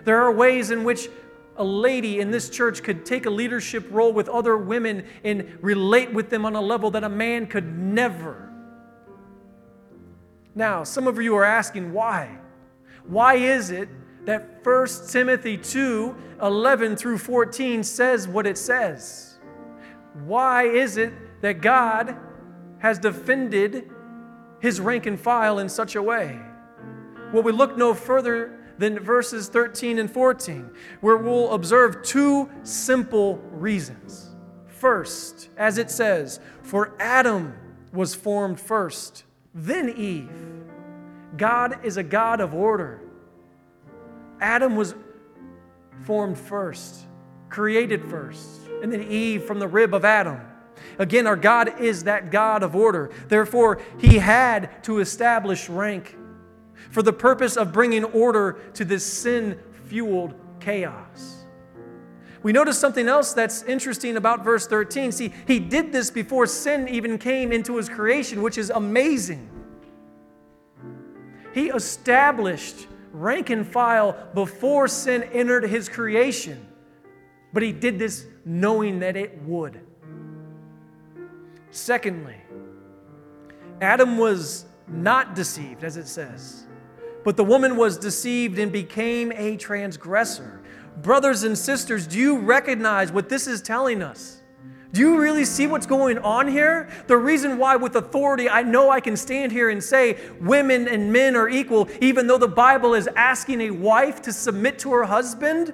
There 0.03 0.21
are 0.21 0.31
ways 0.31 0.71
in 0.71 0.83
which 0.83 1.09
a 1.57 1.63
lady 1.63 2.19
in 2.19 2.31
this 2.31 2.49
church 2.49 2.83
could 2.83 3.05
take 3.05 3.25
a 3.25 3.29
leadership 3.29 3.88
role 3.89 4.11
with 4.13 4.27
other 4.29 4.57
women 4.57 5.05
and 5.23 5.57
relate 5.61 6.13
with 6.13 6.29
them 6.29 6.45
on 6.45 6.55
a 6.55 6.61
level 6.61 6.91
that 6.91 7.03
a 7.03 7.09
man 7.09 7.47
could 7.47 7.77
never. 7.77 8.51
Now, 10.53 10.83
some 10.83 11.07
of 11.07 11.19
you 11.21 11.35
are 11.35 11.45
asking 11.45 11.93
why? 11.93 12.38
Why 13.07 13.35
is 13.35 13.71
it 13.71 13.89
that 14.25 14.65
1 14.65 14.88
Timothy 15.09 15.57
2 15.57 16.15
11 16.41 16.95
through 16.95 17.17
14 17.17 17.83
says 17.83 18.27
what 18.27 18.45
it 18.45 18.57
says? 18.57 19.39
Why 20.25 20.63
is 20.63 20.97
it 20.97 21.13
that 21.41 21.61
God 21.61 22.17
has 22.79 22.99
defended 22.99 23.89
his 24.59 24.79
rank 24.79 25.05
and 25.05 25.19
file 25.19 25.59
in 25.59 25.69
such 25.69 25.95
a 25.95 26.01
way? 26.01 26.39
Well, 27.33 27.43
we 27.43 27.51
look 27.51 27.77
no 27.77 27.93
further 27.93 28.59
than 28.77 28.99
verses 28.99 29.47
13 29.47 29.99
and 29.99 30.11
14, 30.11 30.69
where 31.01 31.17
we'll 31.17 31.53
observe 31.53 32.03
two 32.03 32.49
simple 32.63 33.38
reasons. 33.51 34.35
First, 34.67 35.49
as 35.57 35.77
it 35.77 35.89
says, 35.89 36.39
for 36.61 36.95
Adam 36.99 37.53
was 37.93 38.13
formed 38.13 38.59
first, 38.59 39.23
then 39.53 39.89
Eve. 39.89 40.31
God 41.38 41.83
is 41.85 41.97
a 41.97 42.03
God 42.03 42.41
of 42.41 42.53
order. 42.53 43.01
Adam 44.39 44.76
was 44.76 44.95
formed 46.04 46.38
first, 46.38 47.06
created 47.50 48.04
first, 48.06 48.62
and 48.82 48.91
then 48.91 49.04
Eve 49.04 49.43
from 49.43 49.60
the 49.60 49.67
rib 49.67 49.93
of 49.93 50.06
Adam. 50.06 50.39
Again, 51.00 51.28
our 51.28 51.36
God 51.36 51.80
is 51.80 52.04
that 52.04 52.32
God 52.32 52.63
of 52.63 52.76
order. 52.76 53.12
Therefore, 53.28 53.82
he 53.98 54.17
had 54.17 54.84
to 54.84 55.00
establish 55.00 55.69
rank 55.69 56.15
for 56.91 57.02
the 57.02 57.13
purpose 57.13 57.58
of 57.58 57.74
bringing 57.74 58.04
order 58.04 58.54
to 58.74 58.86
this 58.86 59.06
sin 59.06 59.60
fueled 59.86 60.34
chaos. 60.60 61.45
We 62.43 62.52
notice 62.52 62.78
something 62.78 63.08
else 63.08 63.34
that's 63.34 63.63
interesting 63.63 64.17
about 64.17 64.43
verse 64.43 64.67
13. 64.67 65.12
See, 65.12 65.34
he 65.48 65.60
did 65.60 65.91
this 65.91 66.12
before 66.12 66.45
sin 66.45 66.88
even 66.88 67.17
came 67.17 67.52
into 67.52 67.78
his 67.78 67.89
creation, 67.89 68.41
which 68.43 68.58
is 68.58 68.69
amazing. 68.69 69.50
He 71.54 71.69
established 71.69 72.88
rank 73.15 73.49
and 73.49 73.65
file 73.65 74.15
before 74.34 74.88
sin 74.88 75.23
entered 75.23 75.63
his 75.63 75.89
creation, 75.89 76.67
but 77.54 77.63
he 77.63 77.71
did 77.71 77.97
this 77.97 78.25
knowing 78.43 78.99
that 78.99 79.15
it 79.15 79.41
would. 79.43 79.80
Secondly, 81.71 82.36
Adam 83.82 84.17
was 84.17 84.65
not 84.88 85.36
deceived, 85.36 85.84
as 85.84 85.97
it 85.97 86.08
says. 86.08 86.67
But 87.23 87.38
the 87.38 87.43
woman 87.43 87.75
was 87.75 87.97
deceived 87.97 88.60
and 88.60 88.71
became 88.71 89.32
a 89.32 89.58
transgressor. 89.58 90.62
Brothers 91.01 91.43
and 91.43 91.58
sisters, 91.58 92.08
do 92.08 92.19
you 92.19 92.38
recognize 92.38 93.12
what 93.12 93.30
this 93.30 93.47
is 93.47 93.62
telling 93.62 94.01
us? 94.01 94.41
Do 94.95 95.01
you 95.01 95.19
really 95.19 95.43
see 95.43 95.67
what's 95.67 95.86
going 95.86 96.19
on 96.19 96.47
here? 96.47 96.88
The 97.08 97.17
reason 97.17 97.58
why, 97.58 97.75
with 97.75 97.97
authority, 97.97 98.49
I 98.49 98.63
know 98.63 98.89
I 98.89 99.01
can 99.01 99.17
stand 99.17 99.51
here 99.51 99.69
and 99.69 99.84
say 99.84 100.17
women 100.39 100.88
and 100.88 101.12
men 101.12 101.36
are 101.36 101.49
equal, 101.49 101.89
even 101.99 102.27
though 102.27 102.38
the 102.38 102.47
Bible 102.47 102.93
is 102.93 103.10
asking 103.13 103.60
a 103.60 103.71
wife 103.71 104.21
to 104.21 104.31
submit 104.31 104.79
to 104.79 104.93
her 104.93 105.03
husband. 105.03 105.73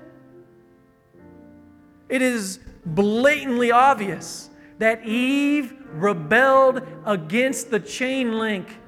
It 2.10 2.24
is 2.24 2.62
blatantly 2.84 3.72
obvious 3.72 4.50
that 4.80 5.06
Eve 5.06 5.76
rebelled 5.92 6.82
against 7.06 7.70
the 7.70 7.80
chain 7.80 8.40
link 8.40 8.80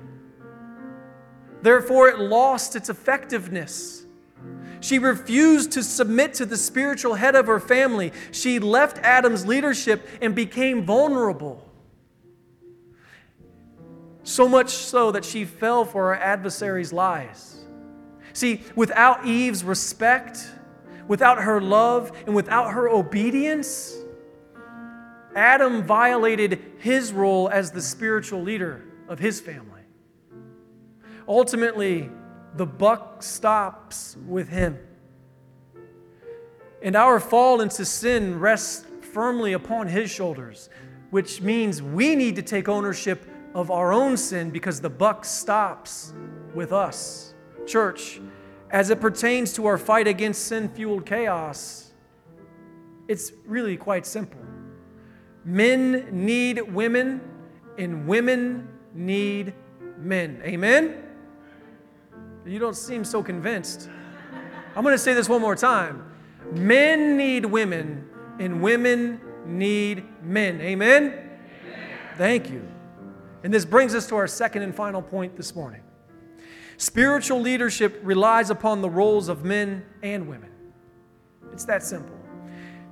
Therefore, 1.62 2.10
it 2.10 2.20
lost 2.20 2.76
its 2.76 2.90
effectiveness. 2.90 4.03
She 4.84 5.00
refused 5.00 5.72
to 5.72 5.82
submit 5.82 6.34
to 6.36 6.46
the 6.46 6.58
spiritual 6.58 7.14
head 7.14 7.36
of 7.36 7.48
her 7.48 7.62
family. 7.62 8.12
She 8.32 8.60
left 8.60 8.98
Adam's 8.98 9.46
leadership 9.46 10.06
and 10.22 10.36
became 10.36 10.84
vulnerable. 10.84 11.66
So 14.24 14.50
much 14.50 14.72
so 14.72 15.14
that 15.14 15.24
she 15.24 15.46
fell 15.46 15.86
for 15.86 16.10
her 16.10 16.16
adversary's 16.16 16.92
lies. 16.92 17.64
See, 18.34 18.62
without 18.76 19.26
Eve's 19.26 19.64
respect, 19.64 20.52
without 21.08 21.42
her 21.42 21.62
love, 21.62 22.12
and 22.26 22.36
without 22.36 22.74
her 22.74 22.90
obedience, 22.90 23.96
Adam 25.34 25.84
violated 25.84 26.62
his 26.80 27.14
role 27.14 27.48
as 27.48 27.72
the 27.72 27.82
spiritual 27.82 28.42
leader 28.42 28.84
of 29.08 29.18
his 29.18 29.40
family. 29.40 29.84
Ultimately, 31.26 32.10
the 32.56 32.66
buck 32.66 33.24
stops 33.24 34.18
with 34.28 34.50
him. 34.50 34.78
And 36.82 36.96
our 36.96 37.20
fall 37.20 37.62
into 37.62 37.86
sin 37.86 38.40
rests 38.40 38.86
firmly 39.14 39.54
upon 39.54 39.88
his 39.88 40.10
shoulders, 40.10 40.70
which 41.12 41.42
means 41.42 41.82
we 41.82 42.16
need 42.16 42.36
to 42.36 42.42
take 42.42 42.68
ownership 42.68 43.26
of 43.56 43.72
our 43.72 43.94
own 43.94 44.18
sin 44.18 44.50
because 44.50 44.82
the 44.82 44.90
buck 44.90 45.24
stops 45.24 46.14
with 46.54 46.74
us. 46.74 47.34
Church, 47.66 48.20
as 48.72 48.90
it 48.90 49.00
pertains 49.00 49.54
to 49.54 49.66
our 49.66 49.78
fight 49.78 50.08
against 50.08 50.48
sin 50.48 50.68
fueled 50.70 51.06
chaos, 51.06 51.92
it's 53.08 53.32
really 53.46 53.78
quite 53.78 54.06
simple. 54.06 54.42
Men 55.46 56.08
need 56.12 56.62
women, 56.62 57.22
and 57.78 58.08
women 58.08 58.68
need 58.94 59.54
men. 59.98 60.42
Amen? 60.44 61.03
You 62.46 62.60
don't 62.60 62.76
seem 62.76 63.06
so 63.06 63.24
convinced. 63.24 63.90
I'm 64.76 64.84
going 64.84 64.94
to 64.94 65.00
say 65.00 65.14
this 65.14 65.30
one 65.30 65.42
more 65.42 65.56
time. 65.56 66.12
Men 66.52 67.16
need 67.16 67.46
women, 67.46 68.08
and 68.40 68.62
women 68.62 69.22
need 69.46 70.04
men. 70.22 70.60
Amen? 70.62 71.30
Thank 72.18 72.50
you. 72.50 72.68
And 73.44 73.54
this 73.54 73.66
brings 73.66 73.96
us 73.96 74.08
to 74.08 74.16
our 74.16 74.28
second 74.28 74.62
and 74.64 74.76
final 74.76 75.02
point 75.02 75.36
this 75.38 75.56
morning. 75.56 75.82
Spiritual 76.78 77.40
leadership 77.40 78.00
relies 78.04 78.50
upon 78.50 78.82
the 78.82 78.90
roles 78.90 79.30
of 79.30 79.46
men 79.46 79.86
and 80.02 80.28
women. 80.28 80.50
It's 81.54 81.66
that 81.66 81.84
simple. 81.84 82.16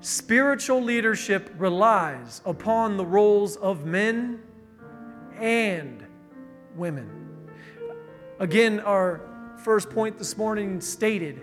Spiritual 0.02 0.82
leadership 0.82 1.54
relies 1.58 2.42
upon 2.46 2.98
the 2.98 3.06
roles 3.06 3.58
of 3.58 3.86
men 3.86 4.42
and 5.38 6.06
women. 6.76 7.10
Again, 8.40 8.80
our 8.80 9.22
first 9.62 9.92
point 9.92 10.18
this 10.18 10.38
morning 10.38 10.82
stated, 10.82 11.40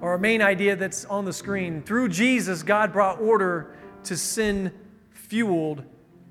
or 0.00 0.10
our 0.10 0.18
main 0.18 0.42
idea 0.42 0.76
that's 0.76 1.04
on 1.06 1.24
the 1.24 1.32
screen. 1.32 1.82
Through 1.82 2.10
Jesus, 2.10 2.62
God 2.62 2.92
brought 2.92 3.20
order 3.20 3.74
to 4.04 4.16
sin 4.16 4.72
fueled 5.10 5.84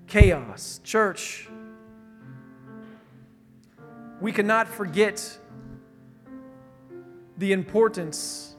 chaos. 0.05 0.79
Church, 0.83 1.49
we 4.21 4.31
cannot 4.31 4.67
forget 4.67 5.37
the 7.37 7.51
importance 7.51 8.55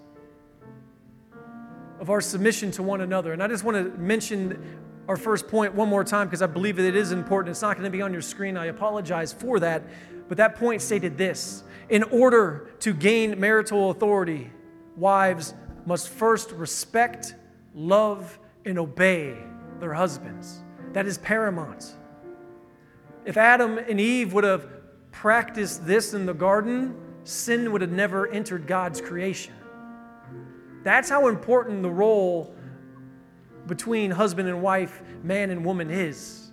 of 2.00 2.10
our 2.10 2.20
submission 2.20 2.70
to 2.72 2.82
one 2.82 3.00
another. 3.00 3.32
And 3.32 3.42
I 3.42 3.48
just 3.48 3.64
want 3.64 3.76
to 3.76 3.98
mention 3.98 4.77
our 5.08 5.16
first 5.16 5.48
point 5.48 5.74
one 5.74 5.88
more 5.88 6.04
time 6.04 6.26
because 6.26 6.42
I 6.42 6.46
believe 6.46 6.76
that 6.76 6.84
it 6.84 6.94
is 6.94 7.12
important. 7.12 7.50
It's 7.52 7.62
not 7.62 7.76
going 7.76 7.90
to 7.90 7.90
be 7.90 8.02
on 8.02 8.12
your 8.12 8.22
screen. 8.22 8.58
I 8.58 8.66
apologize 8.66 9.32
for 9.32 9.58
that. 9.60 9.82
But 10.28 10.36
that 10.36 10.56
point 10.56 10.82
stated 10.82 11.16
this 11.16 11.64
In 11.88 12.02
order 12.04 12.70
to 12.80 12.92
gain 12.92 13.40
marital 13.40 13.90
authority, 13.90 14.52
wives 14.96 15.54
must 15.86 16.10
first 16.10 16.50
respect, 16.52 17.34
love, 17.74 18.38
and 18.66 18.78
obey 18.78 19.34
their 19.80 19.94
husbands. 19.94 20.60
That 20.92 21.06
is 21.06 21.16
paramount. 21.16 21.94
If 23.24 23.38
Adam 23.38 23.78
and 23.78 23.98
Eve 23.98 24.34
would 24.34 24.44
have 24.44 24.66
practiced 25.10 25.86
this 25.86 26.12
in 26.12 26.26
the 26.26 26.34
garden, 26.34 26.94
sin 27.24 27.72
would 27.72 27.80
have 27.80 27.90
never 27.90 28.26
entered 28.28 28.66
God's 28.66 29.00
creation. 29.00 29.54
That's 30.82 31.08
how 31.08 31.28
important 31.28 31.82
the 31.82 31.90
role 31.90 32.54
between 33.68 34.10
husband 34.10 34.48
and 34.48 34.60
wife, 34.60 35.00
man 35.22 35.50
and 35.50 35.64
woman 35.64 35.90
is. 35.90 36.50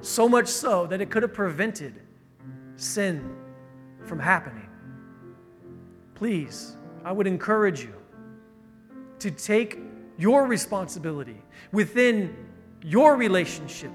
So 0.00 0.28
much 0.28 0.48
so 0.48 0.86
that 0.86 1.00
it 1.00 1.10
could 1.10 1.22
have 1.22 1.34
prevented 1.34 2.00
sin 2.76 3.36
from 4.06 4.18
happening. 4.18 4.68
Please, 6.14 6.76
I 7.04 7.12
would 7.12 7.26
encourage 7.26 7.82
you 7.82 7.94
to 9.18 9.30
take 9.30 9.78
your 10.16 10.46
responsibility 10.46 11.42
within 11.72 12.34
your 12.82 13.16
relationship 13.16 13.90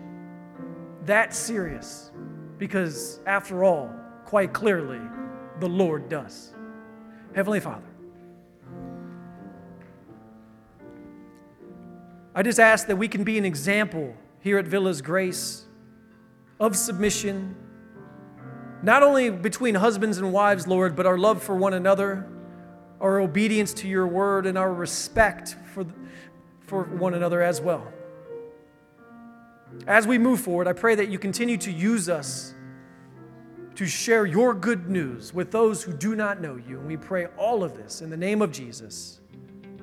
that 1.05 1.33
serious 1.33 2.11
because, 2.57 3.19
after 3.25 3.63
all, 3.63 3.93
quite 4.25 4.53
clearly, 4.53 5.01
the 5.59 5.67
Lord 5.67 6.07
does. 6.09 6.53
Heavenly 7.35 7.59
Father, 7.59 7.92
I 12.35 12.41
just 12.41 12.59
ask 12.59 12.87
that 12.87 12.95
we 12.95 13.07
can 13.07 13.23
be 13.23 13.37
an 13.37 13.45
example 13.45 14.15
here 14.39 14.57
at 14.57 14.65
Villas 14.65 15.01
Grace 15.01 15.65
of 16.59 16.75
submission, 16.75 17.55
not 18.81 19.03
only 19.03 19.29
between 19.29 19.75
husbands 19.75 20.17
and 20.17 20.33
wives, 20.33 20.67
Lord, 20.67 20.95
but 20.95 21.05
our 21.05 21.17
love 21.17 21.43
for 21.43 21.55
one 21.55 21.73
another, 21.73 22.27
our 22.99 23.19
obedience 23.19 23.73
to 23.75 23.87
your 23.87 24.07
word, 24.07 24.47
and 24.47 24.57
our 24.57 24.73
respect 24.73 25.55
for, 25.73 25.85
for 26.65 26.83
one 26.83 27.13
another 27.13 27.41
as 27.41 27.61
well. 27.61 27.87
As 29.85 30.07
we 30.07 30.17
move 30.17 30.41
forward, 30.41 30.67
I 30.67 30.73
pray 30.73 30.95
that 30.95 31.09
you 31.09 31.19
continue 31.19 31.57
to 31.57 31.71
use 31.71 32.09
us 32.09 32.53
to 33.75 33.85
share 33.85 34.25
your 34.25 34.53
good 34.53 34.89
news 34.89 35.33
with 35.33 35.51
those 35.51 35.83
who 35.83 35.93
do 35.93 36.15
not 36.15 36.41
know 36.41 36.55
you. 36.55 36.79
And 36.79 36.87
we 36.87 36.97
pray 36.97 37.25
all 37.37 37.63
of 37.63 37.75
this 37.75 38.01
in 38.01 38.09
the 38.09 38.17
name 38.17 38.41
of 38.41 38.51
Jesus. 38.51 39.19